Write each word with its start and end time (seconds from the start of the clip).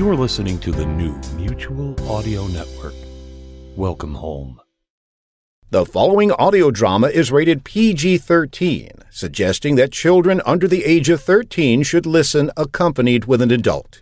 You 0.00 0.08
are 0.08 0.16
listening 0.16 0.58
to 0.60 0.72
the 0.72 0.86
new 0.86 1.12
Mutual 1.36 1.94
Audio 2.10 2.46
Network. 2.46 2.94
Welcome 3.76 4.14
home. 4.14 4.58
The 5.68 5.84
following 5.84 6.32
audio 6.32 6.70
drama 6.70 7.08
is 7.08 7.30
rated 7.30 7.64
PG 7.64 8.16
13, 8.16 8.92
suggesting 9.10 9.74
that 9.74 9.92
children 9.92 10.40
under 10.46 10.66
the 10.66 10.86
age 10.86 11.10
of 11.10 11.20
13 11.20 11.82
should 11.82 12.06
listen 12.06 12.50
accompanied 12.56 13.26
with 13.26 13.42
an 13.42 13.50
adult. 13.50 14.00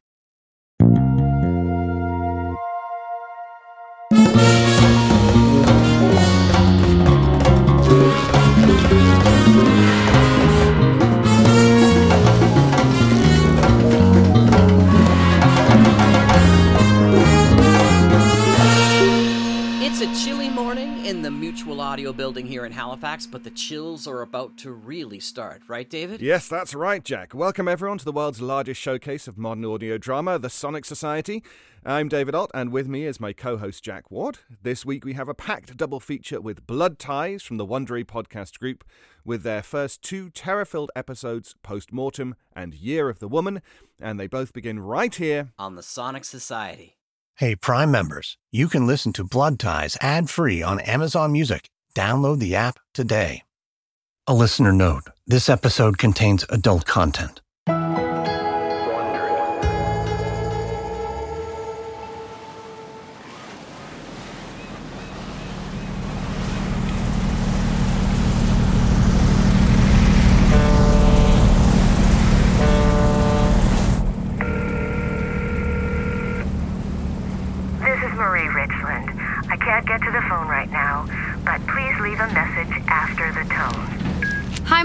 In 21.08 21.22
the 21.22 21.30
Mutual 21.30 21.80
Audio 21.80 22.12
building 22.12 22.44
here 22.44 22.66
in 22.66 22.72
Halifax, 22.72 23.26
but 23.26 23.42
the 23.42 23.48
chills 23.48 24.06
are 24.06 24.20
about 24.20 24.58
to 24.58 24.72
really 24.72 25.18
start, 25.20 25.62
right, 25.66 25.88
David? 25.88 26.20
Yes, 26.20 26.48
that's 26.48 26.74
right, 26.74 27.02
Jack. 27.02 27.32
Welcome 27.32 27.66
everyone 27.66 27.96
to 27.96 28.04
the 28.04 28.12
world's 28.12 28.42
largest 28.42 28.78
showcase 28.78 29.26
of 29.26 29.38
modern 29.38 29.64
audio 29.64 29.96
drama, 29.96 30.38
the 30.38 30.50
Sonic 30.50 30.84
Society. 30.84 31.42
I'm 31.82 32.08
David 32.08 32.34
Ault, 32.34 32.50
and 32.52 32.70
with 32.72 32.88
me 32.88 33.06
is 33.06 33.20
my 33.20 33.32
co-host 33.32 33.82
Jack 33.82 34.10
Ward. 34.10 34.40
This 34.62 34.84
week 34.84 35.06
we 35.06 35.14
have 35.14 35.30
a 35.30 35.34
packed 35.34 35.78
double 35.78 35.98
feature 35.98 36.42
with 36.42 36.66
Blood 36.66 36.98
Ties 36.98 37.42
from 37.42 37.56
the 37.56 37.66
Wondery 37.66 38.04
podcast 38.04 38.58
group, 38.58 38.84
with 39.24 39.44
their 39.44 39.62
first 39.62 40.02
two 40.02 40.28
terror-filled 40.28 40.90
episodes, 40.94 41.54
Post 41.62 41.90
Mortem 41.90 42.34
and 42.54 42.74
Year 42.74 43.08
of 43.08 43.18
the 43.18 43.28
Woman, 43.28 43.62
and 43.98 44.20
they 44.20 44.26
both 44.26 44.52
begin 44.52 44.78
right 44.78 45.14
here 45.14 45.52
On 45.58 45.74
the 45.74 45.82
Sonic 45.82 46.26
Society. 46.26 46.97
Hey, 47.38 47.54
Prime 47.54 47.92
members, 47.92 48.36
you 48.50 48.66
can 48.66 48.84
listen 48.84 49.12
to 49.12 49.22
Blood 49.22 49.60
Ties 49.60 49.96
ad 50.00 50.28
free 50.28 50.60
on 50.60 50.80
Amazon 50.80 51.30
Music. 51.30 51.68
Download 51.94 52.40
the 52.40 52.56
app 52.56 52.80
today. 52.92 53.42
A 54.26 54.34
listener 54.34 54.72
note 54.72 55.04
this 55.24 55.48
episode 55.48 55.98
contains 55.98 56.44
adult 56.50 56.84
content. 56.84 57.40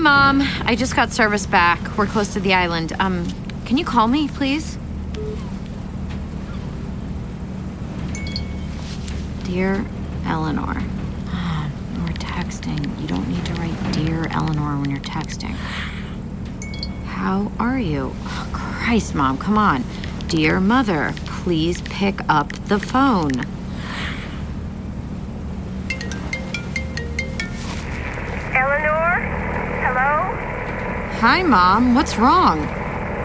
Mom. 0.03 0.41
I 0.65 0.75
just 0.75 0.97
got 0.97 1.13
service 1.13 1.45
back. 1.45 1.97
We're 1.97 2.07
close 2.07 2.33
to 2.33 2.41
the 2.41 2.53
island. 2.53 2.91
Um, 2.99 3.25
can 3.63 3.77
you 3.77 3.85
call 3.85 4.09
me, 4.09 4.27
please? 4.27 4.77
Dear 9.45 9.85
Eleanor. 10.25 10.73
We're 12.01 12.17
texting. 12.19 13.01
You 13.01 13.07
don't 13.07 13.29
need 13.29 13.45
to 13.45 13.53
write 13.53 13.93
Dear 13.93 14.27
Eleanor 14.31 14.77
when 14.77 14.89
you're 14.89 14.99
texting. 14.99 15.55
How 17.05 17.49
are 17.57 17.79
you? 17.79 18.13
Oh, 18.25 18.49
Christ, 18.51 19.15
Mom, 19.15 19.37
come 19.37 19.57
on. 19.57 19.85
Dear 20.27 20.59
Mother, 20.59 21.13
please 21.25 21.79
pick 21.83 22.19
up 22.27 22.51
the 22.67 22.77
phone. 22.77 23.31
Hi, 31.23 31.41
Mom. 31.41 31.95
What's 31.95 32.17
wrong? 32.17 32.59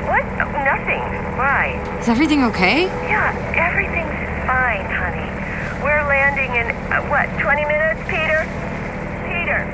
What? 0.07 0.23
Oh, 0.39 0.53
nothing. 0.63 1.03
Why? 1.35 1.99
Is 1.99 2.09
everything 2.09 2.45
okay? 2.45 2.85
Yeah, 2.85 3.35
everything's 3.59 4.15
fine, 4.47 4.87
honey. 4.87 5.27
We're 5.83 6.07
landing 6.07 6.55
in, 6.55 6.71
uh, 6.93 7.03
what, 7.11 7.27
20 7.43 7.65
minutes, 7.65 7.99
Peter? 8.07 8.47
Peter. 9.27 9.67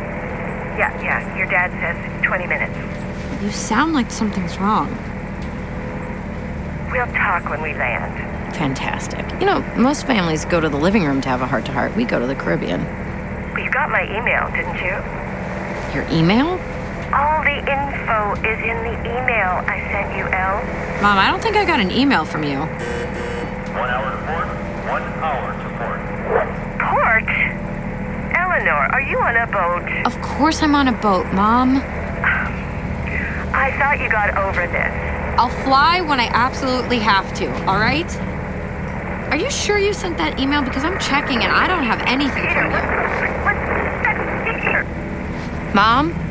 Yeah, 0.81 0.99
yeah, 1.03 1.37
your 1.37 1.45
dad 1.49 1.71
says 1.83 2.25
20 2.25 2.47
minutes. 2.47 2.73
You 3.43 3.51
sound 3.51 3.93
like 3.93 4.11
something's 4.11 4.57
wrong. 4.57 4.89
We'll 6.93 7.13
talk 7.13 7.51
when 7.51 7.61
we 7.61 7.75
land. 7.75 8.57
Fantastic. 8.57 9.21
You 9.39 9.45
know, 9.45 9.61
most 9.77 10.07
families 10.07 10.47
go 10.47 10.63
to 10.63 10.71
the 10.71 10.79
living 10.79 11.05
room 11.05 11.21
to 11.21 11.29
have 11.29 11.43
a 11.43 11.47
heart 11.47 11.67
to 11.67 11.73
heart. 11.73 11.95
We 11.95 12.07
go 12.07 12.19
to 12.19 12.27
the 12.27 12.35
Caribbean. 12.35 12.81
You 13.59 13.71
got 13.71 13.91
my 13.91 14.05
email, 14.05 14.51
didn't 14.51 14.81
you? 14.81 14.97
Your 15.95 16.09
email? 16.11 16.59
All 17.15 17.45
the 17.45 17.59
info 17.63 18.35
is 18.43 18.59
in 18.59 18.75
the 18.83 18.99
email 19.07 19.63
I 19.71 19.79
sent 19.93 20.19
you, 20.19 20.27
Elle. 20.27 20.65
Mom, 21.01 21.17
I 21.17 21.29
don't 21.31 21.41
think 21.41 21.57
I 21.57 21.65
got 21.65 21.79
an 21.79 21.93
email 21.93 22.25
from 22.25 22.43
you. 22.43 22.59
One 22.59 22.69
hour 23.89 24.11
to 24.11 24.19
port, 24.27 24.49
one 24.91 25.03
hour 25.23 25.53
to 25.55 25.69
port. 25.79 26.01
Port? 26.83 27.29
Eleanor, 28.35 28.91
are 28.91 29.01
you 29.01 29.19
on 29.21 29.37
a 29.37 29.47
boat? 29.47 29.87
Of 30.07 30.21
course 30.23 30.61
I'm 30.61 30.75
on 30.75 30.89
a 30.89 30.93
boat, 30.93 31.33
Mom. 31.33 31.77
I 33.55 33.71
thought 33.79 34.01
you 34.01 34.11
got 34.11 34.37
over 34.37 34.67
this. 34.67 34.93
I'll 35.39 35.49
fly 35.63 36.01
when 36.01 36.19
I 36.19 36.27
absolutely 36.33 36.99
have 36.99 37.33
to, 37.35 37.47
all 37.69 37.79
right? 37.79 38.11
Are 39.31 39.37
you 39.37 39.53
sure 39.53 39.79
you 39.79 39.93
sent 39.93 40.19
that 40.19 40.41
email? 40.41 40.63
Because 40.63 40.83
I'm 40.83 40.99
checking 40.99 41.45
and 41.45 41.53
I 41.53 41.69
don't 41.69 41.85
have 41.85 42.01
anything 42.09 42.43
from 42.51 42.73
you. 42.73 42.79
What's? 43.45 43.65
Mom? 45.75 46.24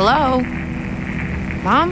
Hello? 0.00 0.38
Mom? 1.64 1.90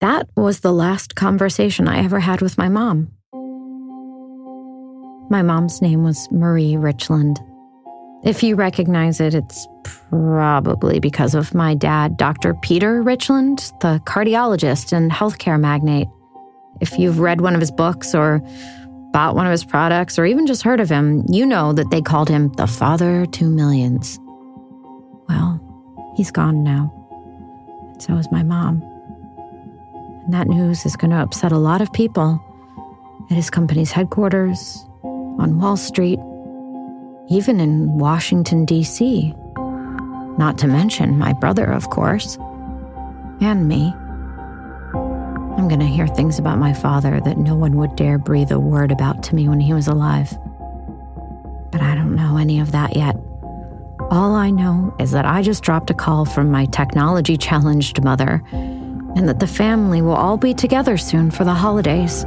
That 0.00 0.26
was 0.36 0.58
the 0.58 0.72
last 0.72 1.14
conversation 1.14 1.86
I 1.86 2.02
ever 2.02 2.18
had 2.18 2.40
with 2.40 2.58
my 2.58 2.68
mom. 2.68 3.12
My 5.30 5.42
mom's 5.42 5.80
name 5.80 6.02
was 6.02 6.26
Marie 6.32 6.76
Richland. 6.76 7.38
If 8.24 8.42
you 8.42 8.56
recognize 8.56 9.20
it, 9.20 9.36
it's 9.36 9.68
probably 9.84 10.98
because 10.98 11.36
of 11.36 11.54
my 11.54 11.76
dad, 11.76 12.16
Dr. 12.16 12.54
Peter 12.54 13.02
Richland, 13.02 13.72
the 13.82 14.00
cardiologist 14.04 14.92
and 14.92 15.12
healthcare 15.12 15.60
magnate. 15.60 16.08
If 16.80 16.98
you've 16.98 17.18
read 17.18 17.40
one 17.40 17.54
of 17.54 17.60
his 17.60 17.70
books 17.70 18.14
or 18.14 18.40
bought 19.12 19.34
one 19.34 19.46
of 19.46 19.52
his 19.52 19.64
products 19.64 20.18
or 20.18 20.26
even 20.26 20.46
just 20.46 20.62
heard 20.62 20.80
of 20.80 20.88
him, 20.88 21.24
you 21.28 21.46
know 21.46 21.72
that 21.72 21.90
they 21.90 22.02
called 22.02 22.28
him 22.28 22.52
the 22.52 22.66
father 22.66 23.26
to 23.26 23.44
millions. 23.48 24.18
Well, 25.28 25.60
he's 26.16 26.30
gone 26.30 26.62
now. 26.62 26.92
And 27.92 28.02
so 28.02 28.14
is 28.14 28.30
my 28.30 28.42
mom. 28.42 28.82
And 30.24 30.34
that 30.34 30.46
news 30.46 30.84
is 30.86 30.96
going 30.96 31.10
to 31.10 31.16
upset 31.16 31.52
a 31.52 31.58
lot 31.58 31.80
of 31.80 31.92
people 31.92 32.44
at 33.30 33.36
his 33.36 33.50
company's 33.50 33.92
headquarters, 33.92 34.84
on 35.02 35.60
Wall 35.60 35.76
Street, 35.76 36.18
even 37.30 37.60
in 37.60 37.98
Washington, 37.98 38.64
D.C. 38.64 39.34
Not 40.38 40.58
to 40.58 40.66
mention 40.66 41.18
my 41.18 41.32
brother, 41.32 41.64
of 41.64 41.90
course, 41.90 42.36
and 43.40 43.68
me. 43.68 43.94
I'm 45.58 45.66
going 45.66 45.80
to 45.80 45.86
hear 45.86 46.06
things 46.06 46.38
about 46.38 46.58
my 46.58 46.72
father 46.72 47.20
that 47.20 47.36
no 47.36 47.56
one 47.56 47.76
would 47.78 47.96
dare 47.96 48.16
breathe 48.16 48.52
a 48.52 48.60
word 48.60 48.92
about 48.92 49.24
to 49.24 49.34
me 49.34 49.48
when 49.48 49.58
he 49.58 49.72
was 49.72 49.88
alive. 49.88 50.30
But 51.72 51.82
I 51.82 51.96
don't 51.96 52.14
know 52.14 52.36
any 52.36 52.60
of 52.60 52.70
that 52.70 52.94
yet. 52.94 53.16
All 54.08 54.36
I 54.36 54.50
know 54.50 54.94
is 55.00 55.10
that 55.10 55.26
I 55.26 55.42
just 55.42 55.64
dropped 55.64 55.90
a 55.90 55.94
call 55.94 56.24
from 56.24 56.52
my 56.52 56.66
technology 56.66 57.36
challenged 57.36 58.04
mother, 58.04 58.40
and 58.52 59.28
that 59.28 59.40
the 59.40 59.48
family 59.48 60.00
will 60.00 60.14
all 60.14 60.36
be 60.36 60.54
together 60.54 60.96
soon 60.96 61.28
for 61.32 61.42
the 61.42 61.54
holidays. 61.54 62.24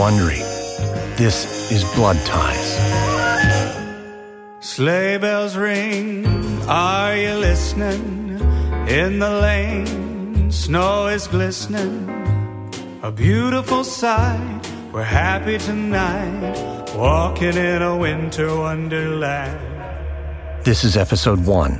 Wondery, 0.00 0.40
this 1.18 1.70
is 1.70 1.84
Blood 1.94 2.16
Ties. 2.24 2.70
Sleigh 4.60 5.18
bells 5.18 5.56
ring, 5.58 6.24
are 6.66 7.14
you 7.14 7.34
listening? 7.34 8.40
In 8.88 9.18
the 9.18 9.28
lane, 9.28 10.50
snow 10.50 11.08
is 11.08 11.26
glistening. 11.26 12.08
A 13.02 13.12
beautiful 13.12 13.84
sight, 13.84 14.62
we're 14.90 15.02
happy 15.02 15.58
tonight, 15.58 16.94
walking 16.96 17.58
in 17.58 17.82
a 17.82 17.94
winter 17.94 18.56
wonderland. 18.56 19.60
This 20.64 20.82
is 20.82 20.96
episode 20.96 21.44
one 21.44 21.78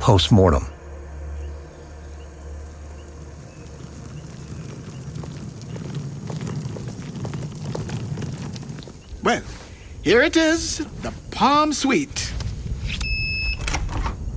Postmortem. 0.00 0.66
Well, 9.26 9.42
here 10.06 10.22
it 10.22 10.36
is 10.36 10.86
the 11.02 11.12
Palm 11.32 11.72
Suite. 11.72 12.32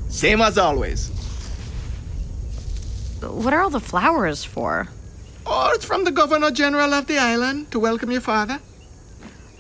Same 0.10 0.42
as 0.42 0.58
always. 0.58 1.10
What 3.22 3.54
are 3.54 3.62
all 3.62 3.70
the 3.70 3.80
flowers 3.80 4.44
for? 4.44 4.88
Oh, 5.46 5.70
it's 5.76 5.86
from 5.86 6.06
the 6.06 6.12
Governor 6.12 6.50
General 6.50 6.92
of 6.96 7.06
the 7.06 7.20
island 7.20 7.70
to 7.70 7.78
welcome 7.78 8.10
your 8.10 8.20
father. 8.20 8.60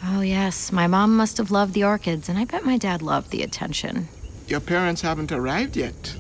Oh, 0.04 0.22
yes. 0.22 0.72
My 0.72 0.88
mom 0.88 1.16
must 1.16 1.38
have 1.38 1.52
loved 1.52 1.76
the 1.76 1.84
orchids, 1.84 2.28
and 2.28 2.40
I 2.40 2.46
bet 2.46 2.66
my 2.66 2.78
dad 2.78 3.04
loved 3.04 3.30
the 3.30 3.44
attention. 3.44 4.08
Your 4.48 4.62
parents 4.62 5.02
haven't 5.02 5.32
arrived 5.32 5.78
yet. 5.78 6.16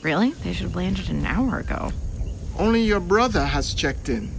Really? 0.00 0.30
They 0.30 0.54
should 0.54 0.68
have 0.68 0.76
landed 0.76 1.10
an 1.10 1.26
hour 1.26 1.58
ago. 1.58 1.92
Only 2.58 2.80
your 2.80 3.00
brother 3.00 3.44
has 3.44 3.74
checked 3.74 4.08
in. 4.08 4.30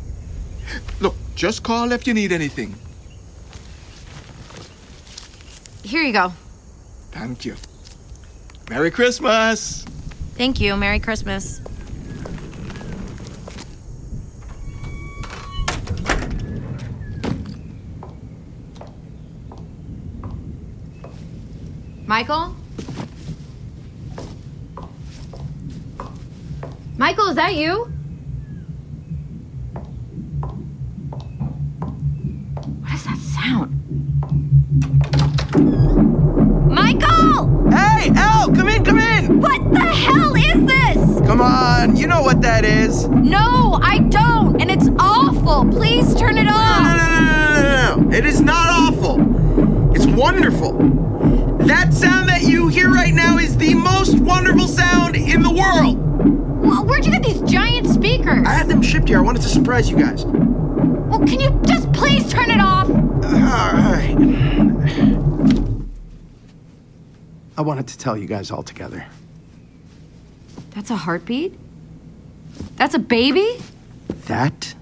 Look, 1.00 1.16
just 1.36 1.62
call 1.62 1.92
if 1.92 2.08
you 2.08 2.16
need 2.16 2.32
anything. 2.32 2.74
Here 5.92 6.04
you 6.04 6.14
go. 6.14 6.32
Thank 7.12 7.44
you. 7.44 7.58
Merry 8.70 8.90
Christmas! 8.92 9.84
Thank 10.38 10.62
you. 10.62 10.78
Merry 10.78 11.02
Christmas. 11.02 11.60
Michael? 22.08 22.56
Michael, 26.98 27.28
is 27.28 27.36
that 27.36 27.56
you? 27.56 27.92
On, 41.52 41.96
you 41.96 42.08
know 42.08 42.22
what 42.22 42.42
that 42.42 42.64
is. 42.66 43.08
No, 43.08 43.80
I 43.82 44.00
don't, 44.10 44.62
and 44.62 44.72
it's 44.72 44.88
awful. 45.00 45.66
Please 45.72 46.16
turn 46.16 46.38
it 46.38 46.44
No, 46.44 46.52
no, 46.52 46.58
off. 46.58 46.98
no, 46.98 46.98
no, 46.98 47.20
no, 47.20 47.96
no, 47.96 48.10
no. 48.10 48.16
It 48.18 48.26
is 48.26 48.42
not 48.42 48.68
awful. 48.70 49.20
It's 49.96 50.06
wonderful. 50.06 50.74
That 51.68 51.94
sound 51.94 52.30
that 52.30 52.42
you 52.44 52.68
hear 52.68 52.90
right 52.90 53.14
now 53.14 53.38
is 53.38 53.56
the 53.58 53.74
most 53.76 54.20
wonderful 54.20 54.68
sound 54.68 55.16
in 55.16 55.44
the 55.44 55.50
world. 55.52 55.98
Well, 56.64 56.86
where'd 56.86 57.06
you 57.06 57.12
get 57.12 57.24
these 57.24 57.42
giant 57.42 57.88
speakers? 57.88 58.46
I 58.48 58.52
had 58.54 58.68
them 58.68 58.82
shipped 58.82 59.08
here. 59.10 59.18
I 59.18 59.22
wanted 59.22 59.42
to 59.44 59.50
surprise 59.50 59.90
you 59.90 59.98
guys. 59.98 60.26
Well, 60.26 61.20
can 61.20 61.40
you 61.40 61.60
just 61.68 61.92
please 61.94 62.32
turn 62.32 62.50
it 62.50 62.60
off? 62.62 62.90
All 62.90 63.74
right. 63.74 64.16
I 67.58 67.62
wanted 67.62 67.88
to 67.90 67.98
tell 67.98 68.16
you 68.18 68.26
guys 68.28 68.50
all 68.52 68.64
together. 68.64 69.06
That's 70.72 70.90
a 70.90 70.96
heartbeat? 70.96 71.58
That's 72.76 72.96
a 72.96 73.00
baby? 73.00 73.58
That 74.28 74.74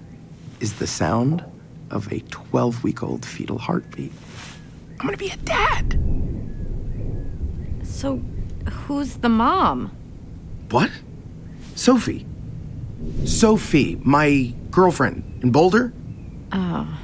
is 0.60 0.74
the 0.74 0.86
sound 0.86 1.44
of 1.90 2.12
a 2.12 2.20
12 2.30 2.84
week 2.84 3.02
old 3.02 3.24
fetal 3.24 3.58
heartbeat. 3.58 4.12
I'm 4.98 5.06
gonna 5.06 5.16
be 5.16 5.30
a 5.30 5.36
dad. 5.38 5.98
So, 7.82 8.22
who's 8.70 9.16
the 9.16 9.28
mom? 9.28 9.90
What? 10.70 10.90
Sophie. 11.74 12.26
Sophie, 13.24 13.98
my 14.02 14.54
girlfriend 14.70 15.40
in 15.42 15.50
Boulder? 15.50 15.92
Oh. 16.52 16.99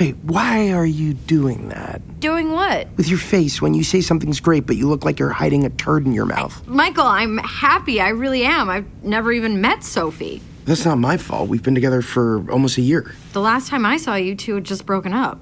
Wait, 0.00 0.16
why 0.22 0.70
are 0.72 0.86
you 0.86 1.12
doing 1.12 1.68
that? 1.68 2.00
Doing 2.20 2.52
what? 2.52 2.88
With 2.96 3.08
your 3.10 3.18
face 3.18 3.60
when 3.60 3.74
you 3.74 3.84
say 3.84 4.00
something's 4.00 4.40
great, 4.40 4.66
but 4.66 4.76
you 4.76 4.88
look 4.88 5.04
like 5.04 5.18
you're 5.18 5.28
hiding 5.28 5.66
a 5.66 5.70
turd 5.70 6.06
in 6.06 6.14
your 6.14 6.24
mouth. 6.24 6.66
Michael, 6.66 7.04
I'm 7.04 7.36
happy. 7.36 8.00
I 8.00 8.08
really 8.08 8.42
am. 8.44 8.70
I've 8.70 8.86
never 9.04 9.30
even 9.30 9.60
met 9.60 9.84
Sophie. 9.84 10.40
That's 10.64 10.86
not 10.86 10.96
my 10.96 11.18
fault. 11.18 11.50
We've 11.50 11.62
been 11.62 11.74
together 11.74 12.00
for 12.00 12.50
almost 12.50 12.78
a 12.78 12.80
year. 12.80 13.14
The 13.34 13.42
last 13.42 13.68
time 13.68 13.84
I 13.84 13.98
saw 13.98 14.14
you 14.14 14.34
two 14.34 14.54
had 14.54 14.64
just 14.64 14.86
broken 14.86 15.12
up. 15.12 15.38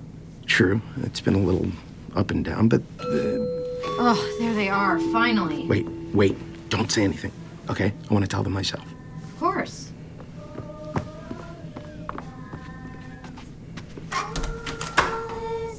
True, 0.47 0.81
it's 1.03 1.21
been 1.21 1.35
a 1.35 1.39
little 1.39 1.71
up 2.17 2.33
and 2.33 2.45
down, 2.45 2.69
but 2.69 2.81
uh, 3.01 3.05
Oh, 4.01 4.37
there 4.41 4.55
they 4.55 4.69
are, 4.69 4.99
finally. 5.13 5.67
wait, 5.69 5.87
wait, 6.13 6.37
don't 6.69 6.91
say 6.91 7.05
anything, 7.05 7.31
okay? 7.71 7.93
I 8.11 8.13
want 8.15 8.25
to 8.25 8.29
tell 8.29 8.43
them 8.43 8.55
myself. 8.55 8.85
Of 9.23 9.39
course. 9.39 9.93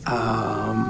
Um, 0.10 0.86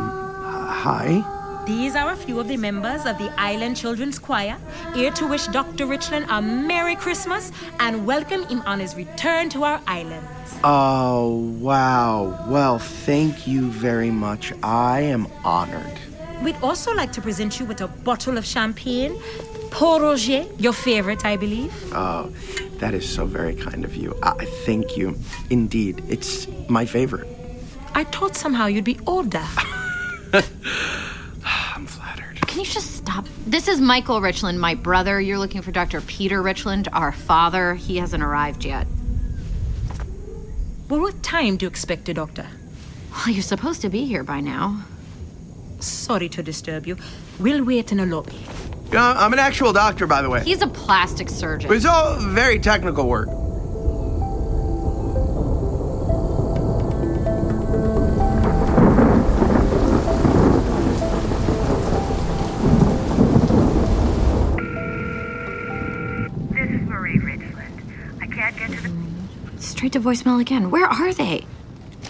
hi. 0.70 1.22
These 1.66 1.94
are 1.94 2.14
a 2.14 2.16
few 2.16 2.40
of 2.40 2.48
the 2.48 2.56
members 2.56 3.06
of 3.06 3.18
the 3.18 3.30
Island 3.38 3.76
Children's 3.76 4.18
Choir, 4.18 4.58
here 4.94 5.12
to 5.12 5.28
wish 5.28 5.48
Dr. 5.48 5.88
Richland 5.88 6.28
a 6.30 6.42
Merry 6.42 6.96
Christmas 6.96 7.52
and 7.82 8.08
welcome 8.08 8.46
him 8.48 8.62
on 8.62 8.80
his 8.80 8.96
return 8.96 9.50
to 9.50 9.66
our 9.66 9.82
island. 9.88 10.26
Oh, 10.64 11.54
wow. 11.60 12.46
Well, 12.48 12.80
thank 12.80 13.46
you 13.46 13.70
very 13.70 14.10
much. 14.10 14.54
I 14.64 15.02
am 15.02 15.28
honored. 15.44 16.00
We'd 16.42 16.56
also 16.64 16.94
like 16.94 17.12
to 17.12 17.22
present 17.22 17.60
you 17.60 17.66
with 17.66 17.82
a 17.82 17.90
bottle 17.90 18.38
of 18.38 18.46
champagne, 18.46 19.22
Pol 19.70 20.00
Roger, 20.00 20.46
your 20.58 20.74
favorite, 20.74 21.26
I 21.26 21.36
believe. 21.36 21.74
Oh, 21.94 22.34
that 22.78 22.94
is 22.94 23.08
so 23.08 23.26
very 23.26 23.56
kind 23.56 23.84
of 23.84 23.98
you. 23.98 24.18
I 24.24 24.46
thank 24.66 24.96
you. 24.96 25.20
Indeed, 25.50 26.04
it's 26.08 26.48
my 26.70 26.86
favorite. 26.86 27.39
I 27.94 28.04
thought 28.04 28.36
somehow 28.36 28.68
you'd 28.68 28.84
be 28.86 29.00
older. 29.08 29.44
I'm 30.34 31.86
flattered. 31.86 32.40
Can 32.48 32.60
you 32.60 32.66
just 32.66 32.96
stop? 32.96 33.26
This 33.46 33.68
is 33.68 33.82
Michael 33.82 34.22
Richland, 34.22 34.60
my 34.60 34.76
brother. 34.76 35.20
You're 35.20 35.40
looking 35.40 35.62
for 35.62 35.72
Dr. 35.72 36.02
Peter 36.02 36.42
Richland, 36.42 36.88
our 36.94 37.12
father. 37.12 37.76
He 37.76 37.98
hasn't 37.98 38.24
arrived 38.24 38.64
yet. 38.66 38.88
Well, 40.90 41.02
what 41.02 41.22
time 41.24 41.58
do 41.58 41.66
you 41.66 41.70
expect 41.70 42.06
the 42.06 42.14
doctor? 42.14 42.48
Well, 43.12 43.30
you're 43.30 43.44
supposed 43.44 43.82
to 43.82 43.90
be 43.90 44.06
here 44.06 44.24
by 44.24 44.40
now. 44.40 44.86
Sorry 45.80 46.30
to 46.30 46.44
disturb 46.44 46.86
you. 46.88 46.98
We'll 47.40 47.64
wait 47.64 47.92
in 47.92 47.98
the 47.98 48.06
lobby. 48.06 48.46
Uh, 48.92 49.16
I'm 49.18 49.34
an 49.34 49.40
actual 49.40 49.72
doctor, 49.72 50.08
by 50.08 50.22
the 50.22 50.30
way. 50.30 50.44
He's 50.44 50.62
a 50.62 50.68
plastic 50.68 51.30
surgeon. 51.30 51.72
It's 51.72 51.86
all 51.86 52.18
very 52.20 52.60
technical 52.60 53.08
work. 53.08 53.30
Straight 69.90 70.04
to 70.04 70.08
voicemail 70.08 70.40
again. 70.40 70.70
Where 70.70 70.86
are 70.86 71.12
they? 71.14 71.48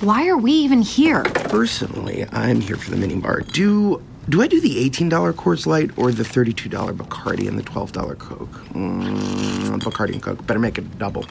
Why 0.02 0.28
are 0.28 0.38
we 0.38 0.52
even 0.52 0.82
here? 0.82 1.24
Personally, 1.24 2.26
I'm 2.30 2.60
here 2.60 2.76
for 2.76 2.92
the 2.92 2.98
mini 2.98 3.16
bar. 3.16 3.40
Do 3.40 4.04
do 4.28 4.42
I 4.42 4.48
do 4.48 4.60
the 4.60 4.90
$18 4.90 5.10
Coors 5.34 5.66
Light 5.66 5.98
or 5.98 6.12
the 6.12 6.24
$32 6.24 6.70
Bacardi 6.98 7.48
and 7.48 7.58
the 7.58 7.64
$12 7.64 8.20
Coke? 8.20 8.52
Mm, 8.74 9.80
Bacardi 9.80 10.12
and 10.12 10.22
Coke. 10.22 10.46
Better 10.46 10.60
make 10.60 10.78
it 10.78 11.00
double. 11.00 11.26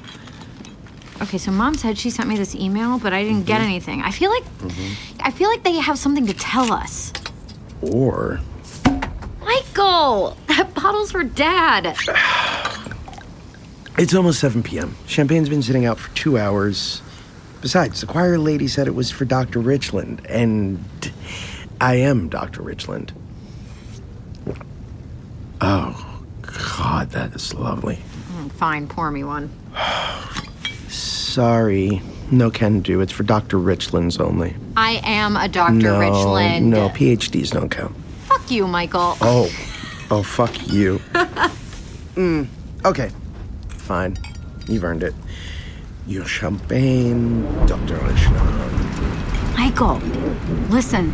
Okay, 1.20 1.36
so 1.36 1.50
mom 1.50 1.74
said 1.74 1.98
she 1.98 2.08
sent 2.08 2.30
me 2.30 2.36
this 2.36 2.54
email, 2.54 2.98
but 2.98 3.12
I 3.12 3.22
didn't 3.22 3.44
get 3.44 3.60
anything. 3.60 4.00
I 4.00 4.10
feel 4.10 4.30
like 4.30 4.44
I 5.20 5.30
feel 5.30 5.50
like 5.50 5.64
they 5.64 5.74
have 5.74 5.98
something 5.98 6.26
to 6.26 6.32
tell 6.34 6.72
us. 6.72 7.12
Or 7.82 8.40
Michael, 9.42 10.34
that 10.46 10.72
bottle's 10.72 11.12
for 11.12 11.24
dad. 11.24 11.94
it's 13.98 14.14
almost 14.14 14.40
7 14.40 14.62
p.m. 14.62 14.96
Champagne's 15.06 15.48
been 15.48 15.62
sitting 15.62 15.84
out 15.84 15.98
for 15.98 16.14
two 16.14 16.38
hours. 16.38 17.02
Besides, 17.60 18.00
the 18.00 18.06
choir 18.06 18.38
lady 18.38 18.68
said 18.68 18.86
it 18.86 18.94
was 18.94 19.10
for 19.10 19.24
Dr. 19.24 19.58
Richland, 19.58 20.24
and 20.28 20.82
I 21.80 21.96
am 21.96 22.28
Dr. 22.28 22.62
Richland. 22.62 23.12
Oh, 25.60 26.22
God, 26.42 27.10
that 27.10 27.34
is 27.34 27.52
lovely. 27.54 27.98
Mm, 28.32 28.52
Fine, 28.52 28.86
pour 28.86 29.10
me 29.10 29.24
one. 29.24 29.50
sorry. 30.88 32.00
No 32.30 32.50
can 32.50 32.80
do. 32.80 33.00
It's 33.00 33.12
for 33.12 33.22
Dr. 33.22 33.56
Richlands 33.56 34.20
only. 34.20 34.54
I 34.76 35.00
am 35.02 35.36
a 35.36 35.48
Dr. 35.48 35.72
no, 35.72 35.98
Richland. 35.98 36.70
No, 36.70 36.90
PhDs 36.90 37.50
don't 37.50 37.70
count. 37.70 37.96
Fuck 38.26 38.50
you, 38.50 38.66
Michael. 38.66 39.16
Oh. 39.20 39.50
Oh, 40.10 40.22
fuck 40.22 40.72
you. 40.72 41.02
mm, 42.14 42.46
okay. 42.86 43.10
Fine. 43.88 44.18
You've 44.66 44.84
earned 44.84 45.02
it. 45.02 45.14
Your 46.06 46.26
champagne, 46.26 47.42
Dr. 47.64 47.94
Richland. 47.94 49.54
Michael, 49.56 49.96
listen. 50.68 51.10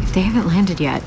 If 0.00 0.14
they 0.14 0.22
haven't 0.22 0.46
landed 0.46 0.80
yet, 0.80 1.02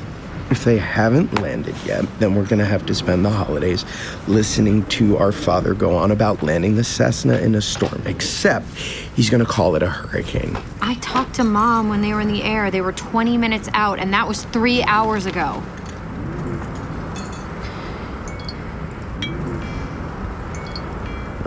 If 0.51 0.63
they 0.63 0.77
haven't 0.77 1.41
landed 1.41 1.75
yet, 1.83 2.05
then 2.19 2.33
we're 2.35 2.45
gonna 2.45 2.65
have 2.65 2.85
to 2.87 2.95
spend 2.95 3.25
the 3.25 3.29
holidays 3.31 3.85
listening 4.27 4.83
to 4.97 5.17
our 5.17 5.31
father 5.31 5.73
go 5.75 5.95
on 5.95 6.11
about 6.11 6.43
landing 6.43 6.75
the 6.75 6.83
Cessna 6.83 7.37
in 7.37 7.55
a 7.55 7.61
storm. 7.61 8.01
Except 8.05 8.67
he's 9.15 9.29
gonna 9.31 9.45
call 9.45 9.75
it 9.75 9.81
a 9.83 9.89
hurricane. 9.89 10.57
I 10.81 10.93
talked 10.95 11.35
to 11.35 11.43
mom 11.43 11.89
when 11.89 12.01
they 12.01 12.13
were 12.13 12.21
in 12.21 12.27
the 12.27 12.43
air. 12.43 12.69
They 12.69 12.81
were 12.81 12.91
20 12.91 13.35
minutes 13.37 13.69
out, 13.73 13.97
and 13.99 14.13
that 14.13 14.27
was 14.27 14.43
three 14.45 14.83
hours 14.83 15.25
ago. 15.27 15.63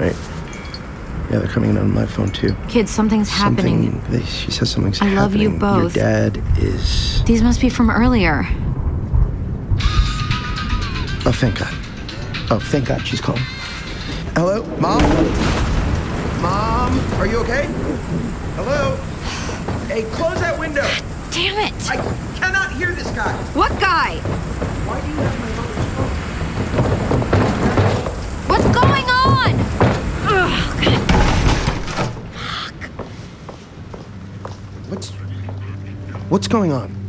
Right? 0.03 0.17
Yeah, 1.31 1.39
they're 1.39 1.49
coming 1.49 1.71
in 1.71 1.79
on 1.79 1.95
my 1.95 2.07
phone 2.07 2.31
too. 2.31 2.57
Kids, 2.69 2.91
something's 2.91 3.29
happening. 3.29 3.93
Something, 3.93 4.13
they, 4.13 4.27
she 4.27 4.51
says 4.51 4.71
something's 4.71 5.01
I 5.01 5.15
love 5.15 5.37
you 5.37 5.51
happening. 5.51 5.61
Your 5.61 5.83
both. 5.85 5.95
dad 5.95 6.43
is. 6.59 7.23
These 7.25 7.43
must 7.43 7.61
be 7.61 7.69
from 7.69 7.89
earlier. 7.89 8.45
Oh, 11.25 11.33
thank 11.33 11.61
God. 11.61 11.73
Oh, 12.51 12.59
thank 12.61 12.89
God 12.89 13.07
she's 13.07 13.21
calling. 13.21 13.43
Hello, 14.35 14.65
Mom? 14.79 15.01
Mom, 16.43 16.99
are 17.21 17.27
you 17.29 17.37
okay? 17.39 17.67
Hello? 18.57 18.97
Hey, 19.87 20.03
close 20.11 20.41
that 20.41 20.59
window. 20.59 20.83
Damn 21.31 21.59
it! 21.61 21.91
I 21.91 21.97
cannot 22.37 22.73
hear 22.73 22.93
this 22.93 23.09
guy. 23.13 23.33
What 23.55 23.71
guy? 23.79 24.17
Why 24.19 25.01
do 25.01 25.07
you 25.07 25.15
have 25.15 25.41
my 25.41 25.62
What's 36.33 36.49
going 36.49 36.73
on? 36.73 37.02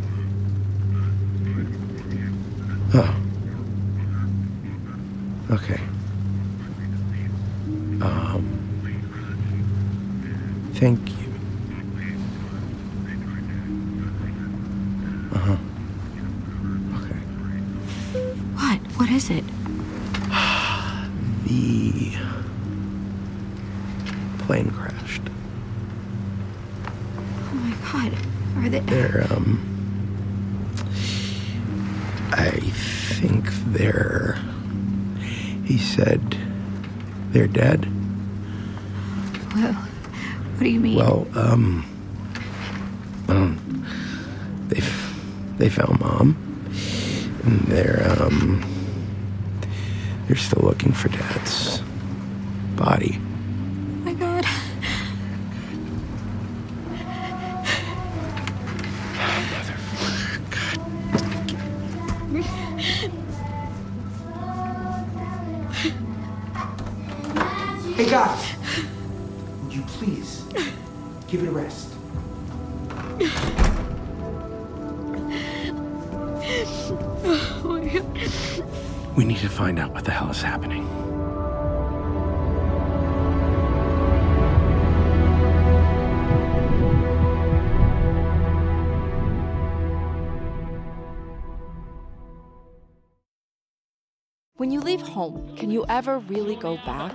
Leave 94.83 95.01
home, 95.01 95.55
can 95.55 95.71
you 95.71 95.85
ever 95.89 96.19
really 96.19 96.55
go 96.55 96.75
back? 96.85 97.13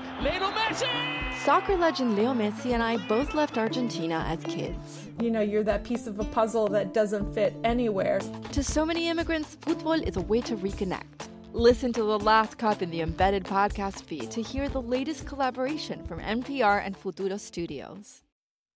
Soccer 1.44 1.76
legend 1.76 2.16
Leo 2.16 2.32
Messi 2.32 2.72
and 2.72 2.82
I 2.82 2.96
both 3.06 3.34
left 3.34 3.58
Argentina 3.58 4.24
as 4.26 4.42
kids. 4.44 5.08
You 5.20 5.30
know, 5.30 5.40
you're 5.40 5.62
that 5.64 5.84
piece 5.84 6.06
of 6.06 6.18
a 6.18 6.24
puzzle 6.24 6.68
that 6.68 6.92
doesn't 6.92 7.32
fit 7.34 7.54
anywhere. 7.64 8.20
To 8.52 8.62
so 8.62 8.84
many 8.84 9.08
immigrants, 9.08 9.56
football 9.60 9.92
is 9.92 10.16
a 10.16 10.22
way 10.22 10.40
to 10.42 10.56
reconnect. 10.56 11.28
Listen 11.52 11.92
to 11.94 12.02
The 12.02 12.18
Last 12.18 12.58
Cup 12.58 12.82
in 12.82 12.90
the 12.90 13.00
embedded 13.00 13.44
podcast 13.44 14.02
feed 14.04 14.30
to 14.30 14.42
hear 14.42 14.68
the 14.68 14.82
latest 14.82 15.26
collaboration 15.26 16.04
from 16.04 16.20
NPR 16.20 16.84
and 16.84 16.96
Futuro 16.96 17.36
Studios. 17.36 18.22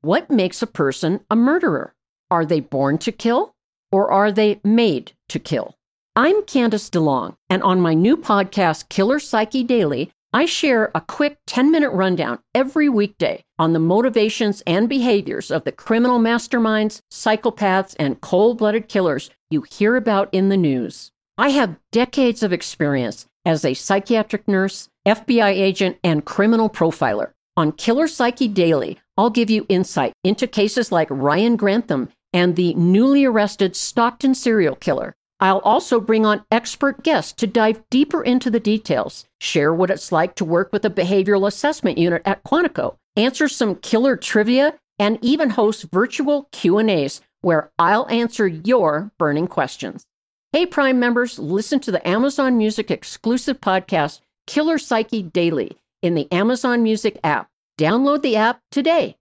What 0.00 0.30
makes 0.30 0.62
a 0.62 0.66
person 0.66 1.20
a 1.30 1.36
murderer? 1.36 1.94
Are 2.30 2.46
they 2.46 2.60
born 2.60 2.98
to 2.98 3.12
kill 3.12 3.54
or 3.90 4.10
are 4.10 4.32
they 4.32 4.60
made 4.64 5.12
to 5.28 5.38
kill? 5.38 5.76
I'm 6.14 6.42
Candice 6.42 6.90
DeLong, 6.90 7.36
and 7.48 7.62
on 7.62 7.80
my 7.80 7.94
new 7.94 8.18
podcast, 8.18 8.90
Killer 8.90 9.18
Psyche 9.18 9.62
Daily, 9.62 10.12
I 10.30 10.44
share 10.44 10.90
a 10.94 11.00
quick 11.00 11.38
10 11.46 11.70
minute 11.70 11.88
rundown 11.88 12.38
every 12.54 12.90
weekday 12.90 13.42
on 13.58 13.72
the 13.72 13.78
motivations 13.78 14.62
and 14.66 14.90
behaviors 14.90 15.50
of 15.50 15.64
the 15.64 15.72
criminal 15.72 16.18
masterminds, 16.18 17.00
psychopaths, 17.10 17.96
and 17.98 18.20
cold 18.20 18.58
blooded 18.58 18.90
killers 18.90 19.30
you 19.48 19.62
hear 19.62 19.96
about 19.96 20.28
in 20.32 20.50
the 20.50 20.56
news. 20.58 21.10
I 21.38 21.48
have 21.48 21.80
decades 21.92 22.42
of 22.42 22.52
experience 22.52 23.24
as 23.46 23.64
a 23.64 23.72
psychiatric 23.72 24.46
nurse, 24.46 24.90
FBI 25.08 25.48
agent, 25.48 25.96
and 26.04 26.26
criminal 26.26 26.68
profiler. 26.68 27.30
On 27.56 27.72
Killer 27.72 28.06
Psyche 28.06 28.48
Daily, 28.48 28.98
I'll 29.16 29.30
give 29.30 29.48
you 29.48 29.64
insight 29.70 30.12
into 30.24 30.46
cases 30.46 30.92
like 30.92 31.08
Ryan 31.10 31.56
Grantham 31.56 32.10
and 32.34 32.54
the 32.54 32.74
newly 32.74 33.24
arrested 33.24 33.74
Stockton 33.76 34.34
serial 34.34 34.76
killer. 34.76 35.14
I'll 35.42 35.58
also 35.58 35.98
bring 36.00 36.24
on 36.24 36.44
expert 36.52 37.02
guests 37.02 37.32
to 37.32 37.48
dive 37.48 37.82
deeper 37.90 38.22
into 38.22 38.48
the 38.48 38.60
details, 38.60 39.26
share 39.40 39.74
what 39.74 39.90
it's 39.90 40.12
like 40.12 40.36
to 40.36 40.44
work 40.44 40.72
with 40.72 40.84
a 40.84 40.90
behavioral 40.90 41.48
assessment 41.48 41.98
unit 41.98 42.22
at 42.24 42.44
Quantico, 42.44 42.94
answer 43.16 43.48
some 43.48 43.74
killer 43.74 44.16
trivia, 44.16 44.78
and 45.00 45.18
even 45.20 45.50
host 45.50 45.88
virtual 45.90 46.48
Q&As 46.52 47.22
where 47.40 47.72
I'll 47.76 48.08
answer 48.08 48.46
your 48.46 49.10
burning 49.18 49.48
questions. 49.48 50.04
Hey 50.52 50.64
Prime 50.64 51.00
members, 51.00 51.40
listen 51.40 51.80
to 51.80 51.90
the 51.90 52.06
Amazon 52.08 52.56
Music 52.56 52.92
exclusive 52.92 53.60
podcast 53.60 54.20
Killer 54.46 54.78
Psyche 54.78 55.24
Daily 55.24 55.76
in 56.02 56.14
the 56.14 56.30
Amazon 56.30 56.84
Music 56.84 57.18
app. 57.24 57.48
Download 57.80 58.22
the 58.22 58.36
app 58.36 58.60
today. 58.70 59.16